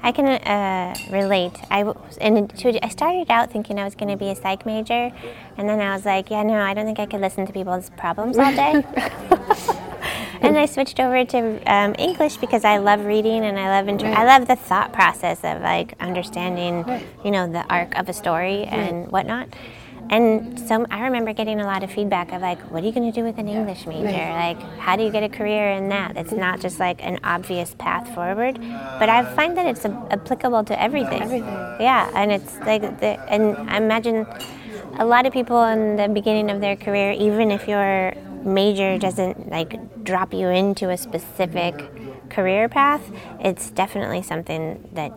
I 0.02 0.14
can 0.14 0.26
uh, 0.26 0.96
relate. 1.12 1.60
I, 1.70 1.82
and 2.22 2.52
I 2.82 2.88
started 2.88 3.30
out 3.30 3.52
thinking 3.52 3.78
I 3.80 3.84
was 3.84 3.96
going 3.96 4.10
to 4.10 4.16
be 4.16 4.30
a 4.30 4.36
psych 4.36 4.66
major, 4.66 5.12
and 5.58 5.68
then 5.68 5.82
I 5.82 5.94
was 5.94 6.06
like, 6.06 6.32
yeah, 6.32 6.42
no, 6.42 6.54
I 6.54 6.74
don't 6.74 6.86
think 6.86 7.00
I 7.00 7.06
could 7.06 7.20
listen 7.20 7.46
to 7.46 7.52
people's 7.52 7.90
problems 7.92 8.38
all 8.38 8.56
day. 8.56 8.82
and 10.44 10.58
I 10.58 10.66
switched 10.66 11.00
over 11.00 11.26
to 11.26 11.64
um, 11.66 11.96
English 11.98 12.38
because 12.38 12.64
I 12.64 12.78
love 12.78 13.06
reading 13.06 13.44
and 13.44 13.58
I 13.58 13.80
love 13.80 13.88
inter- 13.88 14.08
right. 14.08 14.18
I 14.18 14.26
love 14.26 14.48
the 14.48 14.56
thought 14.56 14.94
process 14.94 15.40
of 15.44 15.62
like 15.62 15.94
understanding, 16.00 16.84
right. 16.84 17.06
you 17.24 17.32
know, 17.32 17.52
the 17.52 17.66
arc 17.70 17.98
of 17.98 18.10
a 18.10 18.14
story 18.14 18.66
and 18.66 19.12
whatnot. 19.12 19.50
And 20.10 20.60
so 20.60 20.86
I 20.92 21.06
remember 21.06 21.34
getting 21.34 21.62
a 21.62 21.66
lot 21.66 21.82
of 21.82 21.90
feedback 21.92 22.34
of 22.34 22.42
like, 22.42 22.60
what 22.70 22.84
are 22.84 22.86
you 22.86 22.92
going 22.92 23.10
to 23.10 23.18
do 23.18 23.26
with 23.26 23.38
an 23.38 23.48
English 23.48 23.88
major? 23.88 24.06
Like, 24.06 24.62
how 24.78 24.96
do 24.96 25.04
you 25.04 25.10
get 25.10 25.24
a 25.24 25.30
career 25.30 25.72
in 25.72 25.90
that? 25.90 26.18
It's 26.18 26.34
not 26.34 26.60
just 26.60 26.80
like 26.80 27.04
an 27.04 27.20
obvious 27.24 27.74
path 27.80 28.14
forward, 28.14 28.60
but 29.00 29.10
I 29.10 29.24
find 29.34 29.58
that 29.58 29.66
it's 29.66 29.86
a- 29.86 30.08
applicable 30.12 30.66
to 30.66 30.80
everything. 30.80 31.22
Everything. 31.22 31.48
Yeah, 31.80 32.12
and 32.14 32.32
it's 32.32 32.60
like, 32.60 32.82
the, 33.00 33.18
and 33.32 33.58
I 33.70 33.78
imagine 33.78 34.28
a 35.00 35.06
lot 35.06 35.26
of 35.26 35.34
people 35.34 35.64
in 35.64 35.96
the 35.96 36.10
beginning 36.10 36.52
of 36.52 36.60
their 36.60 36.76
career, 36.76 37.14
even 37.14 37.50
if 37.50 37.68
you're 37.68 38.14
major 38.46 38.98
doesn't 38.98 39.50
like 39.50 40.04
drop 40.04 40.34
you 40.34 40.48
into 40.48 40.90
a 40.90 40.98
specific 40.98 42.30
career 42.30 42.70
path, 42.70 43.10
it's 43.40 43.70
definitely 43.72 44.22
something 44.22 44.90
that 44.94 45.12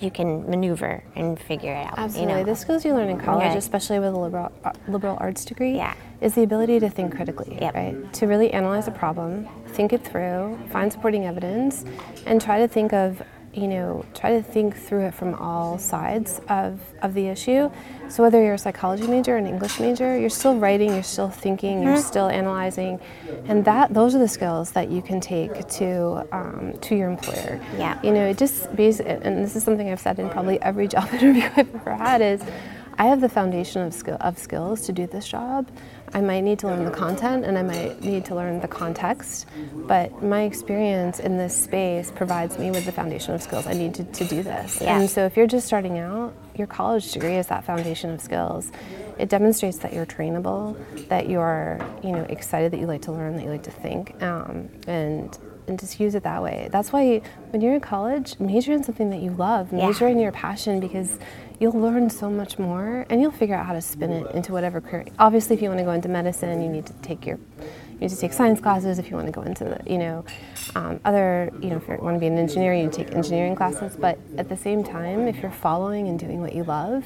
you 0.00 0.10
can 0.10 0.48
maneuver 0.48 1.04
and 1.14 1.38
figure 1.38 1.72
it 1.72 1.86
out. 1.86 1.98
Absolutely. 1.98 2.32
You 2.32 2.38
know? 2.38 2.44
The 2.44 2.56
skills 2.56 2.84
you 2.84 2.94
learn 2.94 3.08
in 3.08 3.20
college, 3.20 3.54
especially 3.56 3.98
with 3.98 4.14
a 4.14 4.18
liberal, 4.18 4.50
uh, 4.64 4.72
liberal 4.88 5.16
arts 5.20 5.44
degree, 5.44 5.76
yeah. 5.76 5.94
is 6.20 6.34
the 6.34 6.42
ability 6.42 6.80
to 6.80 6.88
think 6.88 7.14
critically, 7.14 7.58
yep. 7.60 7.74
right? 7.74 8.12
To 8.14 8.26
really 8.26 8.50
analyze 8.52 8.88
a 8.88 8.92
problem, 8.92 9.46
think 9.68 9.92
it 9.92 10.04
through, 10.04 10.58
find 10.70 10.92
supporting 10.92 11.26
evidence, 11.26 11.84
and 12.26 12.40
try 12.40 12.58
to 12.58 12.68
think 12.68 12.92
of 12.92 13.22
you 13.52 13.66
know, 13.66 14.04
try 14.14 14.30
to 14.30 14.42
think 14.42 14.76
through 14.76 15.06
it 15.06 15.14
from 15.14 15.34
all 15.34 15.76
sides 15.78 16.40
of, 16.48 16.78
of 17.02 17.14
the 17.14 17.26
issue. 17.26 17.70
So 18.08 18.22
whether 18.22 18.42
you're 18.42 18.54
a 18.54 18.58
psychology 18.58 19.06
major 19.06 19.34
or 19.34 19.38
an 19.38 19.46
English 19.46 19.80
major, 19.80 20.18
you're 20.18 20.30
still 20.30 20.56
writing, 20.56 20.90
you're 20.90 21.02
still 21.02 21.30
thinking, 21.30 21.78
mm-hmm. 21.78 21.88
you're 21.88 21.96
still 21.96 22.28
analyzing, 22.28 23.00
and 23.46 23.64
that 23.64 23.92
those 23.92 24.14
are 24.14 24.18
the 24.18 24.28
skills 24.28 24.72
that 24.72 24.90
you 24.90 25.02
can 25.02 25.20
take 25.20 25.68
to 25.68 26.26
um, 26.32 26.74
to 26.80 26.94
your 26.94 27.10
employer. 27.10 27.60
Yeah. 27.76 28.00
You 28.02 28.12
know, 28.12 28.26
it 28.26 28.38
just 28.38 28.74
basically, 28.76 29.12
and 29.12 29.44
this 29.44 29.56
is 29.56 29.64
something 29.64 29.90
I've 29.90 30.00
said 30.00 30.18
in 30.18 30.30
probably 30.30 30.60
every 30.62 30.86
job 30.94 31.12
interview 31.12 31.48
I've 31.56 31.74
ever 31.74 31.94
had 31.94 32.20
is, 32.20 32.42
I 32.98 33.06
have 33.06 33.20
the 33.20 33.28
foundation 33.28 33.82
of 33.82 33.94
skill 33.94 34.18
of 34.20 34.38
skills 34.38 34.82
to 34.82 34.92
do 34.92 35.06
this 35.06 35.26
job. 35.26 35.68
I 36.12 36.20
might 36.20 36.40
need 36.40 36.58
to 36.60 36.66
learn 36.66 36.84
the 36.84 36.90
content 36.90 37.44
and 37.44 37.56
I 37.56 37.62
might 37.62 38.02
need 38.02 38.24
to 38.26 38.34
learn 38.34 38.60
the 38.60 38.68
context, 38.68 39.46
but 39.74 40.22
my 40.22 40.42
experience 40.42 41.20
in 41.20 41.36
this 41.36 41.56
space 41.56 42.10
provides 42.10 42.58
me 42.58 42.70
with 42.70 42.84
the 42.84 42.92
foundation 42.92 43.34
of 43.34 43.42
skills 43.42 43.66
I 43.66 43.74
need 43.74 43.94
to, 43.94 44.04
to 44.04 44.24
do 44.24 44.42
this. 44.42 44.80
Yeah. 44.80 44.98
And 44.98 45.08
so 45.08 45.24
if 45.24 45.36
you're 45.36 45.46
just 45.46 45.66
starting 45.66 45.98
out, 45.98 46.34
your 46.56 46.66
college 46.66 47.12
degree 47.12 47.36
is 47.36 47.46
that 47.46 47.64
foundation 47.64 48.10
of 48.10 48.20
skills. 48.20 48.70
It 49.18 49.28
demonstrates 49.28 49.78
that 49.78 49.92
you're 49.92 50.06
trainable, 50.06 50.76
that 51.08 51.28
you're 51.28 51.78
you 52.02 52.12
know 52.12 52.22
excited, 52.28 52.72
that 52.72 52.80
you 52.80 52.86
like 52.86 53.02
to 53.02 53.12
learn, 53.12 53.36
that 53.36 53.44
you 53.44 53.50
like 53.50 53.64
to 53.64 53.70
think, 53.70 54.20
um, 54.22 54.68
and 54.86 55.38
and 55.66 55.78
just 55.78 56.00
use 56.00 56.14
it 56.14 56.22
that 56.22 56.42
way. 56.42 56.68
That's 56.70 56.92
why 56.92 57.22
when 57.50 57.62
you're 57.62 57.74
in 57.74 57.80
college, 57.80 58.38
major 58.38 58.72
in 58.72 58.82
something 58.82 59.10
that 59.10 59.20
you 59.20 59.30
love, 59.30 59.72
major 59.72 60.06
yeah. 60.06 60.12
in 60.12 60.18
your 60.18 60.32
passion 60.32 60.80
because 60.80 61.18
you'll 61.58 61.78
learn 61.78 62.10
so 62.10 62.30
much 62.30 62.58
more 62.58 63.06
and 63.10 63.20
you'll 63.20 63.30
figure 63.30 63.54
out 63.54 63.66
how 63.66 63.72
to 63.72 63.82
spin 63.82 64.10
it 64.10 64.34
into 64.34 64.52
whatever 64.52 64.80
career. 64.80 65.06
Obviously, 65.18 65.54
if 65.54 65.62
you 65.62 65.68
want 65.68 65.78
to 65.78 65.84
go 65.84 65.92
into 65.92 66.08
medicine, 66.08 66.62
you 66.62 66.68
need 66.68 66.86
to 66.86 66.92
take 66.94 67.26
your 67.26 67.38
you 68.00 68.08
need 68.08 68.14
to 68.14 68.16
take 68.16 68.32
science 68.32 68.60
classes. 68.60 68.98
If 68.98 69.10
you 69.10 69.16
want 69.16 69.26
to 69.26 69.32
go 69.32 69.42
into 69.42 69.64
the, 69.64 69.80
you 69.86 69.98
know, 69.98 70.24
um, 70.74 71.00
other, 71.04 71.52
you 71.60 71.68
know, 71.68 71.76
if 71.76 71.86
you 71.86 71.98
want 72.00 72.16
to 72.16 72.20
be 72.20 72.28
an 72.28 72.38
engineer, 72.38 72.72
you 72.72 72.88
take 72.88 73.12
engineering 73.12 73.54
classes. 73.54 73.94
But 73.94 74.18
at 74.38 74.48
the 74.48 74.56
same 74.56 74.82
time, 74.82 75.28
if 75.28 75.42
you're 75.42 75.50
following 75.50 76.08
and 76.08 76.18
doing 76.18 76.40
what 76.40 76.54
you 76.54 76.64
love, 76.64 77.04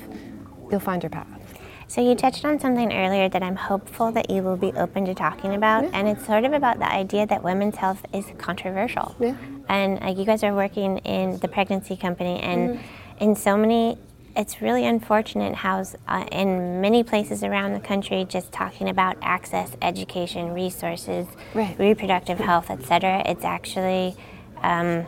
you'll 0.71 0.79
find 0.79 1.03
your 1.03 1.11
path. 1.11 1.44
So 1.87 2.01
you 2.01 2.14
touched 2.14 2.44
on 2.44 2.59
something 2.59 2.92
earlier 2.92 3.29
that 3.29 3.42
I'm 3.42 3.57
hopeful 3.57 4.11
that 4.12 4.31
you 4.31 4.42
will 4.42 4.57
be 4.57 4.73
open 4.73 5.05
to 5.07 5.14
talking 5.14 5.55
about, 5.55 5.85
yeah. 5.85 5.90
and 5.92 6.09
it's 6.09 6.27
sort 6.27 6.44
of 6.44 6.53
about 6.53 6.79
the 6.79 6.90
idea 6.90 7.27
that 7.27 7.42
women's 7.42 7.77
health 7.77 8.05
is 8.12 8.25
controversial. 8.38 9.14
Yeah. 9.20 9.37
And 9.68 10.01
like 10.01 10.16
you 10.16 10.25
guys 10.25 10.42
are 10.42 10.55
working 10.55 10.99
in 10.99 11.38
the 11.38 11.49
pregnancy 11.49 11.97
company, 11.97 12.40
and 12.40 12.70
mm-hmm. 12.70 13.25
in 13.25 13.37
so 13.37 13.57
many 13.57 13.99
it's 14.37 14.61
really 14.61 14.85
unfortunate 14.85 15.55
how 15.55 15.85
uh, 16.09 16.25
in 16.33 16.81
many 16.81 17.05
places 17.05 17.44
around 17.44 17.73
the 17.73 17.81
country 17.81 18.27
just 18.29 18.51
talking 18.51 18.88
about 18.88 19.16
access 19.23 19.77
education 19.81 20.53
resources 20.53 21.27
right. 21.55 21.79
reproductive 21.79 22.38
health 22.38 22.68
etc 22.68 23.23
it's 23.27 23.44
actually 23.44 24.16
um, 24.62 25.07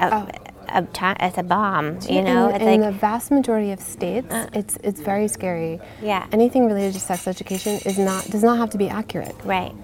oh. 0.00 0.28
A, 0.76 0.86
a, 1.02 1.16
it's 1.20 1.38
a 1.38 1.42
bomb 1.42 1.98
you 2.08 2.22
know 2.22 2.48
in, 2.50 2.62
in 2.62 2.80
like, 2.80 2.92
the 2.92 2.98
vast 2.98 3.30
majority 3.30 3.72
of 3.72 3.80
states 3.80 4.30
uh, 4.30 4.48
it's 4.52 4.76
it's 4.82 5.00
very 5.00 5.28
scary. 5.28 5.80
Yeah. 6.02 6.26
Anything 6.32 6.66
related 6.66 6.94
to 6.94 7.00
sex 7.00 7.26
education 7.26 7.80
is 7.84 7.98
not 7.98 8.24
does 8.30 8.42
not 8.42 8.58
have 8.58 8.70
to 8.70 8.78
be 8.78 8.88
accurate. 8.88 9.34
Right. 9.44 9.74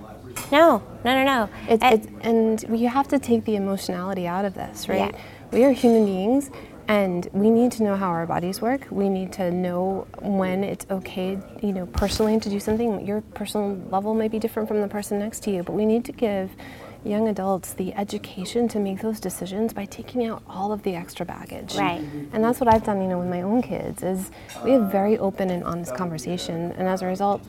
No 0.51 0.83
no 1.05 1.15
no 1.15 1.25
no. 1.25 1.49
It's, 1.69 1.85
it's 1.85 2.07
and 2.23 2.81
you 2.81 2.89
have 2.89 3.09
to 3.09 3.19
take 3.19 3.45
the 3.45 3.57
emotionality 3.57 4.27
out 4.27 4.45
of 4.45 4.55
this 4.55 4.89
right? 4.89 5.13
Yeah. 5.15 5.21
we 5.51 5.65
are 5.65 5.73
human 5.73 6.05
beings 6.05 6.51
and 6.89 7.29
we 7.33 7.49
need 7.51 7.73
to 7.73 7.83
know 7.85 7.97
how 7.97 8.09
our 8.09 8.27
bodies 8.27 8.61
work. 8.61 8.87
We 8.91 9.09
need 9.09 9.33
to 9.35 9.51
know 9.51 10.07
when 10.21 10.65
it's 10.65 10.85
okay, 10.91 11.39
you 11.63 11.73
know, 11.73 11.87
personally 11.87 12.39
to 12.41 12.51
do 12.51 12.59
something. 12.61 13.07
Your 13.07 13.21
personal 13.21 13.77
level 13.91 14.15
may 14.15 14.29
be 14.29 14.39
different 14.39 14.69
from 14.69 14.81
the 14.81 14.89
person 14.89 15.19
next 15.19 15.43
to 15.45 15.51
you, 15.51 15.63
but 15.63 15.73
we 15.73 15.87
need 15.87 16.05
to 16.07 16.13
give 16.13 16.51
young 17.05 17.29
adults 17.29 17.75
the 17.75 17.93
education 17.95 18.69
to 18.69 18.79
make 18.79 19.01
those 19.01 19.19
decisions 19.21 19.73
by 19.73 19.85
taking 19.85 20.25
out 20.27 20.43
all 20.49 20.73
of 20.73 20.83
the 20.83 20.95
extra 20.95 21.27
baggage. 21.27 21.75
Right. 21.75 22.01
And 22.33 22.45
that's 22.45 22.61
what 22.61 22.73
I've 22.73 22.85
done, 22.85 23.03
you 23.03 23.09
know, 23.09 23.19
with 23.19 23.29
my 23.29 23.43
own 23.43 23.63
kids 23.63 24.03
is 24.03 24.31
we 24.65 24.73
have 24.73 24.91
very 24.91 25.19
open 25.19 25.51
and 25.51 25.65
honest 25.65 25.95
conversation 25.95 26.73
and 26.73 26.89
as 26.89 27.03
a 27.03 27.07
result 27.07 27.43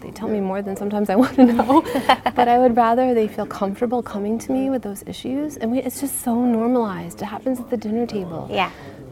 they 0.00 0.10
tell 0.10 0.28
me 0.28 0.40
more 0.40 0.62
than 0.62 0.76
sometimes 0.76 1.10
I 1.10 1.16
want 1.22 1.36
to 1.36 1.44
know. 1.44 1.82
but 2.36 2.48
I 2.48 2.58
would 2.58 2.76
rather 2.76 3.14
they 3.14 3.28
feel 3.28 3.46
comfortable 3.46 4.02
coming 4.02 4.38
to 4.40 4.52
me 4.52 4.70
with 4.70 4.82
those 4.82 5.02
issues 5.06 5.56
and 5.56 5.72
we, 5.72 5.80
it's 5.80 6.00
just 6.00 6.20
so 6.20 6.44
normalized. 6.44 7.20
It 7.22 7.26
happens 7.26 7.58
at 7.58 7.70
the 7.70 7.76
dinner 7.76 8.06
table. 8.06 8.48
Yeah 8.50 8.70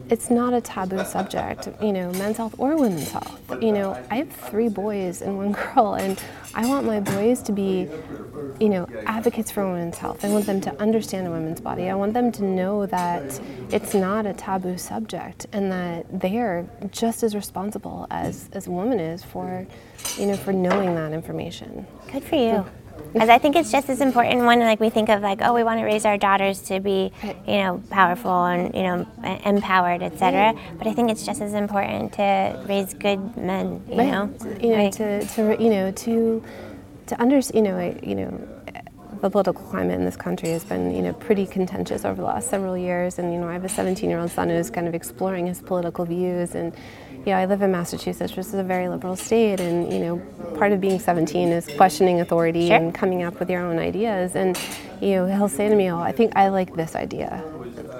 it's 0.09 0.29
not 0.29 0.53
a 0.53 0.61
taboo 0.61 1.03
subject, 1.05 1.69
you 1.81 1.93
know, 1.93 2.11
men's 2.13 2.37
health 2.37 2.55
or 2.57 2.75
women's 2.75 3.11
health. 3.11 3.39
You 3.61 3.71
know, 3.71 4.01
I 4.09 4.17
have 4.17 4.31
three 4.31 4.69
boys 4.69 5.21
and 5.21 5.37
one 5.37 5.51
girl, 5.51 5.95
and 5.95 6.21
I 6.55 6.67
want 6.67 6.85
my 6.85 6.99
boys 6.99 7.41
to 7.43 7.51
be, 7.51 7.87
you 8.59 8.69
know, 8.69 8.87
advocates 9.05 9.51
for 9.51 9.65
women's 9.65 9.97
health. 9.97 10.25
I 10.25 10.29
want 10.29 10.45
them 10.45 10.61
to 10.61 10.81
understand 10.81 11.27
a 11.27 11.29
woman's 11.29 11.61
body. 11.61 11.89
I 11.89 11.95
want 11.95 12.13
them 12.13 12.31
to 12.33 12.43
know 12.43 12.85
that 12.87 13.39
it's 13.69 13.93
not 13.93 14.25
a 14.25 14.33
taboo 14.33 14.77
subject 14.77 15.45
and 15.51 15.71
that 15.71 16.19
they 16.19 16.37
are 16.39 16.67
just 16.91 17.21
as 17.21 17.35
responsible 17.35 18.07
as, 18.09 18.49
as 18.53 18.67
a 18.67 18.71
woman 18.71 18.99
is 18.99 19.23
for, 19.23 19.67
you 20.17 20.25
know, 20.25 20.35
for 20.35 20.53
knowing 20.53 20.95
that 20.95 21.13
information. 21.13 21.85
Good 22.11 22.23
for 22.23 22.35
you 22.35 22.65
because 23.13 23.29
I 23.29 23.37
think 23.37 23.55
it's 23.55 23.71
just 23.71 23.89
as 23.89 24.01
important 24.01 24.45
when 24.45 24.59
like 24.59 24.79
we 24.79 24.89
think 24.89 25.09
of 25.09 25.21
like 25.21 25.39
oh 25.41 25.53
we 25.53 25.63
want 25.63 25.79
to 25.79 25.85
raise 25.85 26.05
our 26.05 26.17
daughters 26.17 26.61
to 26.63 26.79
be 26.79 27.11
you 27.23 27.57
know 27.57 27.83
powerful 27.89 28.45
and 28.45 28.73
you 28.73 28.83
know 28.83 29.07
empowered 29.45 30.03
etc. 30.03 30.53
But 30.77 30.87
I 30.87 30.93
think 30.93 31.09
it's 31.09 31.25
just 31.25 31.41
as 31.41 31.53
important 31.53 32.13
to 32.13 32.63
raise 32.67 32.93
good 32.93 33.37
men. 33.37 33.83
You 33.89 33.97
right. 33.97 34.11
know, 34.11 34.33
you 34.61 34.69
know 34.75 34.91
to, 34.91 35.25
to 35.25 35.63
you 35.63 35.69
know 35.69 35.91
to 35.91 36.43
to 37.07 37.21
understand 37.21 37.65
you 37.65 37.71
know 37.71 37.99
you 38.03 38.15
know 38.15 38.47
the 39.21 39.29
political 39.29 39.65
climate 39.65 39.99
in 39.99 40.05
this 40.05 40.15
country 40.15 40.49
has 40.49 40.63
been, 40.63 40.95
you 40.95 41.01
know, 41.01 41.13
pretty 41.13 41.45
contentious 41.45 42.05
over 42.05 42.15
the 42.15 42.27
last 42.27 42.49
several 42.49 42.77
years. 42.77 43.19
And 43.19 43.33
you 43.33 43.39
know, 43.39 43.49
I 43.49 43.53
have 43.53 43.65
a 43.65 43.69
17-year-old 43.69 44.31
son 44.31 44.49
who's 44.49 44.69
kind 44.69 44.87
of 44.87 44.95
exploring 44.95 45.47
his 45.47 45.61
political 45.61 46.05
views, 46.05 46.55
and 46.55 46.73
you 47.25 47.33
know, 47.33 47.37
I 47.37 47.45
live 47.45 47.61
in 47.61 47.71
Massachusetts, 47.71 48.31
which 48.31 48.45
is 48.45 48.53
a 48.53 48.63
very 48.63 48.87
liberal 48.87 49.15
state, 49.15 49.59
and 49.59 49.91
you 49.91 49.99
know, 49.99 50.17
part 50.57 50.71
of 50.71 50.79
being 50.79 50.99
17 50.99 51.49
is 51.49 51.67
questioning 51.75 52.21
authority 52.21 52.67
sure. 52.67 52.77
and 52.77 52.95
coming 52.95 53.23
up 53.23 53.39
with 53.39 53.49
your 53.49 53.61
own 53.61 53.77
ideas. 53.77 54.35
And 54.35 54.57
you 55.01 55.11
know, 55.11 55.25
he'll 55.25 55.49
say 55.49 55.69
to 55.69 55.75
me, 55.75 55.91
"Oh, 55.91 55.99
I 55.99 56.11
think 56.11 56.35
I 56.35 56.47
like 56.47 56.75
this 56.75 56.95
idea." 56.95 57.43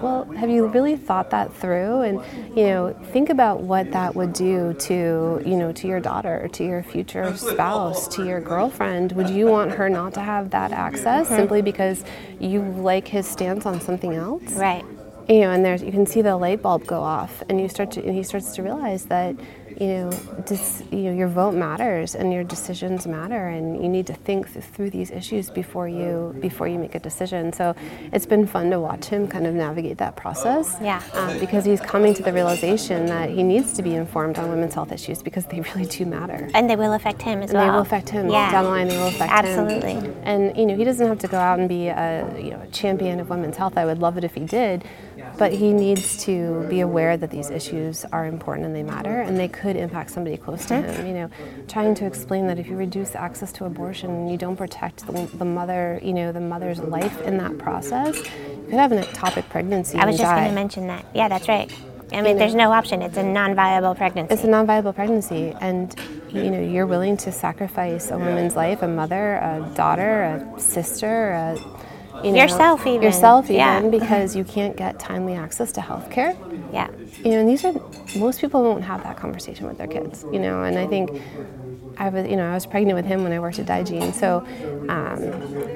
Well, 0.01 0.23
have 0.37 0.49
you 0.49 0.67
really 0.67 0.95
thought 0.95 1.29
that 1.31 1.53
through? 1.53 2.01
And 2.01 2.21
you 2.55 2.63
know, 2.67 2.93
think 3.11 3.29
about 3.29 3.61
what 3.61 3.91
that 3.91 4.15
would 4.15 4.31
do 4.31 4.73
to 4.73 5.41
you 5.45 5.57
know 5.57 5.73
to 5.73 5.87
your 5.87 5.99
daughter, 5.99 6.47
to 6.53 6.63
your 6.63 6.81
future 6.81 7.35
spouse, 7.35 8.07
to 8.15 8.25
your 8.25 8.39
girlfriend. 8.39 9.11
Would 9.13 9.29
you 9.29 9.47
want 9.47 9.71
her 9.71 9.89
not 9.89 10.13
to 10.13 10.21
have 10.21 10.51
that 10.51 10.71
access 10.71 11.27
mm-hmm. 11.27 11.35
simply 11.35 11.61
because 11.61 12.03
you 12.39 12.61
like 12.61 13.07
his 13.07 13.27
stance 13.27 13.65
on 13.65 13.81
something 13.81 14.13
else? 14.13 14.53
Right 14.53 14.85
you 15.29 15.41
know, 15.41 15.51
and 15.51 15.63
there's 15.63 15.83
you 15.83 15.91
can 15.91 16.05
see 16.05 16.21
the 16.21 16.35
light 16.35 16.61
bulb 16.61 16.85
go 16.85 17.01
off, 17.01 17.43
and 17.47 17.61
you 17.61 17.69
start 17.69 17.91
to 17.91 18.03
and 18.03 18.15
he 18.15 18.23
starts 18.23 18.55
to 18.55 18.63
realize 18.63 19.05
that 19.05 19.35
you 19.79 19.87
know, 19.87 20.11
dis, 20.45 20.83
you 20.91 21.03
know, 21.03 21.13
your 21.13 21.29
vote 21.29 21.53
matters 21.53 22.13
and 22.13 22.33
your 22.33 22.43
decisions 22.43 23.07
matter, 23.07 23.47
and 23.47 23.81
you 23.81 23.87
need 23.87 24.05
to 24.07 24.13
think 24.13 24.51
th- 24.51 24.65
through 24.65 24.89
these 24.89 25.09
issues 25.09 25.49
before 25.49 25.87
you 25.87 26.35
before 26.41 26.67
you 26.67 26.77
make 26.77 26.95
a 26.95 26.99
decision. 26.99 27.53
So 27.53 27.73
it's 28.11 28.25
been 28.25 28.45
fun 28.45 28.69
to 28.71 28.79
watch 28.79 29.05
him 29.05 29.25
kind 29.27 29.47
of 29.47 29.53
navigate 29.53 29.97
that 29.99 30.17
process. 30.17 30.77
Yeah. 30.81 31.01
Um, 31.13 31.39
because 31.39 31.63
he's 31.63 31.79
coming 31.79 32.13
to 32.15 32.23
the 32.23 32.33
realization 32.33 33.05
that 33.05 33.29
he 33.29 33.41
needs 33.41 33.71
to 33.73 33.81
be 33.81 33.95
informed 33.95 34.37
on 34.37 34.49
women's 34.49 34.73
health 34.73 34.91
issues 34.91 35.23
because 35.23 35.45
they 35.45 35.61
really 35.75 35.85
do 35.85 36.05
matter. 36.05 36.49
And 36.53 36.69
they 36.69 36.75
will 36.75 36.93
affect 36.93 37.21
him 37.21 37.41
as 37.41 37.51
and 37.51 37.59
well. 37.59 37.67
They 37.67 37.71
will 37.71 37.81
affect 37.81 38.09
him. 38.09 38.29
Yeah. 38.29 38.51
Down 38.51 38.65
the 38.65 38.69
line, 38.69 38.87
they 38.89 38.97
will 38.97 39.07
affect 39.07 39.31
Absolutely. 39.31 39.91
him. 39.91 39.97
Absolutely. 39.97 40.23
And 40.23 40.57
you 40.57 40.65
know, 40.65 40.75
he 40.75 40.83
doesn't 40.83 41.07
have 41.07 41.19
to 41.19 41.27
go 41.27 41.37
out 41.37 41.59
and 41.59 41.69
be 41.69 41.87
a 41.87 42.37
you 42.37 42.51
know 42.51 42.61
a 42.61 42.67
champion 42.67 43.21
of 43.21 43.29
women's 43.29 43.55
health. 43.55 43.77
I 43.77 43.85
would 43.85 43.99
love 43.99 44.17
it 44.17 44.25
if 44.25 44.33
he 44.33 44.43
did, 44.43 44.83
but 45.39 45.53
he 45.53 45.71
needs 45.71 46.21
to 46.25 46.67
be 46.69 46.81
aware 46.81 47.15
that 47.15 47.31
these 47.31 47.49
issues 47.49 48.03
are 48.11 48.25
important 48.25 48.67
and 48.67 48.75
they 48.75 48.83
matter, 48.83 49.21
and 49.21 49.39
they 49.39 49.47
could 49.47 49.77
impact 49.77 50.11
somebody 50.11 50.35
close 50.35 50.65
to 50.65 50.81
him. 50.81 51.07
You 51.07 51.13
know, 51.13 51.29
trying 51.69 51.95
to 51.95 52.05
explain 52.05 52.45
that 52.47 52.59
if 52.59 52.67
you 52.67 52.75
reduce 52.75 53.15
access 53.15 53.53
to 53.53 53.65
abortion, 53.65 54.27
you 54.27 54.37
don't 54.37 54.57
protect 54.57 55.07
the, 55.07 55.13
the 55.37 55.45
mother, 55.45 55.99
you 56.03 56.11
know, 56.11 56.33
the 56.33 56.41
mother's 56.41 56.79
life 56.79 57.21
in 57.21 57.37
that 57.37 57.57
process. 57.57 58.17
You 58.17 58.65
could 58.65 58.73
have 58.73 58.91
an 58.91 59.01
ectopic 59.01 59.47
pregnancy. 59.49 59.97
I 59.97 60.05
was 60.05 60.17
just 60.17 60.29
going 60.29 60.49
to 60.49 60.53
mention 60.53 60.87
that. 60.87 61.05
Yeah, 61.15 61.29
that's 61.29 61.47
right. 61.47 61.71
I 62.11 62.21
mean, 62.21 62.37
there's 62.37 62.55
no 62.55 62.71
option. 62.71 63.01
It's 63.01 63.17
a 63.17 63.23
non-viable 63.23 63.95
pregnancy. 63.95 64.33
It's 64.33 64.43
a 64.43 64.47
non-viable 64.47 64.93
pregnancy, 64.93 65.55
and 65.61 65.95
you 66.29 66.51
know 66.51 66.59
you're 66.59 66.87
willing 66.87 67.15
to 67.17 67.31
sacrifice 67.31 68.11
a 68.11 68.17
woman's 68.17 68.57
life, 68.57 68.81
a 68.81 68.87
mother, 68.87 69.35
a 69.35 69.71
daughter, 69.75 70.23
a 70.23 70.59
sister, 70.59 71.31
a 71.31 71.57
you 72.23 72.31
know, 72.31 72.41
yourself 72.41 72.85
even 72.87 73.01
yourself 73.01 73.45
even 73.45 73.55
yeah. 73.55 73.89
because 73.99 74.35
you 74.35 74.43
can't 74.43 74.75
get 74.75 74.99
timely 74.99 75.33
access 75.33 75.71
to 75.73 75.81
health 75.81 76.09
care. 76.09 76.37
Yeah. 76.71 76.89
You 77.23 77.31
know, 77.31 77.39
and 77.39 77.49
these 77.49 77.65
are 77.65 77.73
most 78.17 78.41
people 78.41 78.61
won't 78.63 78.83
have 78.83 79.03
that 79.03 79.17
conversation 79.17 79.67
with 79.67 79.77
their 79.77 79.87
kids. 79.87 80.25
You 80.31 80.39
know, 80.39 80.63
and 80.63 80.77
I 80.77 80.87
think 80.87 81.09
I 81.99 82.07
was, 82.09 82.27
you 82.27 82.37
know, 82.37 82.49
I 82.49 82.53
was 82.53 82.65
pregnant 82.65 82.95
with 82.95 83.05
him 83.05 83.23
when 83.23 83.33
I 83.33 83.39
worked 83.39 83.59
at 83.59 83.65
Digene, 83.65 84.13
so, 84.13 84.39
um, 84.87 85.21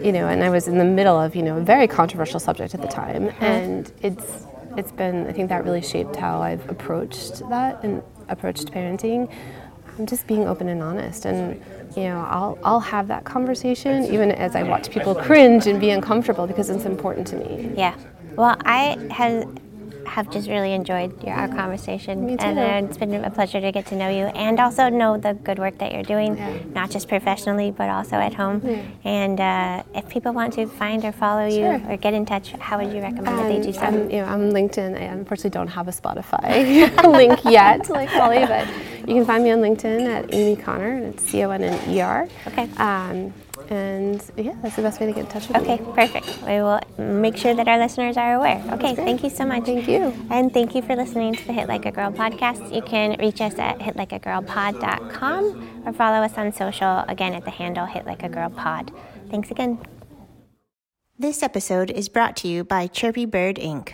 you 0.04 0.14
know, 0.14 0.28
and 0.28 0.42
I 0.42 0.50
was 0.50 0.70
in 0.70 0.78
the 0.78 0.86
middle 0.86 1.20
of, 1.20 1.36
you 1.36 1.42
know, 1.42 1.58
a 1.58 1.62
very 1.62 1.86
controversial 1.86 2.40
subject 2.40 2.74
at 2.74 2.82
the 2.82 2.88
time, 2.88 3.28
mm-hmm. 3.28 3.44
and 3.44 3.92
it's 4.02 4.48
it's 4.78 4.92
been, 4.92 5.28
I 5.28 5.34
think 5.34 5.50
that 5.50 5.66
really 5.66 5.82
shaped 5.82 6.16
how 6.16 6.42
I've 6.42 6.68
approached 6.70 7.48
that 7.50 7.84
and 7.84 8.02
approached 8.30 8.72
parenting. 8.72 9.32
I'm 10.00 10.08
just 10.08 10.26
being 10.26 10.48
open 10.48 10.68
and 10.70 10.82
honest, 10.82 11.26
and 11.26 11.62
you 11.96 12.04
know, 12.04 12.26
I'll, 12.30 12.58
I'll 12.64 12.80
have 12.80 13.08
that 13.08 13.24
conversation 13.24 14.06
even 14.06 14.32
as 14.32 14.56
I 14.56 14.64
watch 14.64 14.90
people 14.90 15.16
cringe 15.16 15.68
and 15.68 15.80
be 15.80 15.90
uncomfortable 15.90 16.48
because 16.48 16.70
it's 16.70 16.86
important 16.86 17.28
to 17.28 17.38
me. 17.38 17.72
Yeah. 17.76 17.96
Well, 18.36 18.58
I 18.66 18.98
have 19.12 19.48
have 20.06 20.30
just 20.30 20.48
really 20.48 20.74
enjoyed 20.74 21.24
your, 21.24 21.34
our 21.34 21.48
conversation. 21.48 22.26
Me 22.26 22.38
too. 22.38 22.46
And 22.46 22.60
uh, 22.60 22.88
it's 22.88 22.98
been 22.98 23.14
a 23.14 23.32
pleasure 23.32 23.60
to 23.60 23.72
get 23.72 23.86
to 23.88 23.96
know 23.96 24.10
you 24.10 24.26
and 24.26 24.60
also 24.60 24.90
know 24.90 25.18
the 25.18 25.34
good 25.34 25.60
work 25.60 25.78
that 25.80 25.92
you're 25.92 26.04
doing, 26.04 26.38
yeah. 26.38 26.60
not 26.74 26.92
just 26.92 27.08
professionally, 27.08 27.72
but 27.72 27.90
also 27.90 28.18
at 28.18 28.34
home. 28.34 28.62
Yeah. 28.64 28.84
And 29.04 29.40
uh, 29.40 29.84
if 29.96 30.08
people 30.10 30.34
want 30.34 30.54
to 30.54 30.68
find 30.68 31.04
or 31.06 31.12
follow 31.12 31.46
you 31.46 31.80
sure. 31.80 31.82
or 31.90 31.98
get 31.98 32.14
in 32.14 32.26
touch, 32.26 32.52
how 32.52 32.78
would 32.80 32.94
you 32.94 33.02
recommend 33.02 33.28
um, 33.28 33.38
that 33.38 33.48
they 33.50 33.62
do 33.62 33.74
so? 33.74 33.82
I'm, 33.82 34.10
you 34.10 34.18
know, 34.18 34.26
I'm 34.26 34.52
LinkedIn. 34.52 34.96
I 34.96 35.06
unfortunately 35.06 35.52
don't 35.52 35.70
have 35.70 35.88
a 35.88 35.92
Spotify 35.92 37.12
link 37.18 37.44
yet, 37.46 37.90
like 37.90 38.10
Holly, 38.10 38.46
but 38.46 38.68
you 39.08 39.16
can 39.16 39.26
find 39.26 39.44
me 39.44 39.52
on 39.52 39.60
LinkedIn 39.60 40.08
at 40.08 40.34
Amy 40.34 40.62
Conner, 40.62 40.98
and 40.98 41.14
it's 41.14 41.24
C 41.24 41.44
O 41.44 41.52
N 41.52 41.64
N 41.64 41.90
E 41.90 42.02
R. 42.02 42.28
Okay. 42.48 42.70
Um, 42.78 43.34
and 43.70 44.24
yeah, 44.36 44.56
that's 44.62 44.76
the 44.76 44.82
best 44.82 45.00
way 45.00 45.08
to 45.08 45.14
get 45.14 45.26
in 45.26 45.28
touch 45.28 45.48
with 45.48 45.58
okay, 45.58 45.78
me. 45.78 45.82
Okay, 45.82 46.08
perfect. 46.08 46.42
We 46.42 46.62
will 46.62 46.80
make 46.98 47.38
sure 47.38 47.54
that 47.54 47.68
our 47.68 47.78
listeners 47.78 48.18
are 48.18 48.36
aware. 48.36 48.64
Okay, 48.74 48.96
thank 48.96 49.24
you 49.24 49.30
so 49.30 49.46
much. 49.46 49.66
Thank 49.66 49.88
you. 49.88 50.14
And 50.30 50.54
thank 50.54 50.76
you 50.76 50.82
for 50.82 50.96
listening 50.96 51.36
to 51.36 51.48
the 51.48 51.54
Hit 51.54 51.68
Like 51.68 51.86
a 51.86 51.92
Girl 51.92 52.12
podcast. 52.12 52.74
You 52.74 52.82
can 52.82 53.18
reach 53.20 53.42
us 53.42 53.58
at 53.58 53.80
hitlikeagirlpod.com 53.80 55.84
or 55.86 55.94
follow 55.94 56.18
us 56.18 56.38
on 56.38 56.52
social, 56.52 57.06
again, 57.08 57.34
at 57.34 57.46
the 57.46 57.52
handle 57.52 57.86
Hit 57.86 58.06
Like 58.06 58.24
a 58.24 58.30
Girl 58.30 58.50
Pod. 58.50 58.92
Thanks 59.30 59.52
again. 59.52 59.80
This 61.18 61.44
episode 61.44 61.92
is 61.92 62.10
brought 62.10 62.36
to 62.38 62.48
you 62.48 62.64
by 62.64 62.88
Chirpy 62.88 63.26
Bird 63.26 63.58
Inc. 63.58 63.94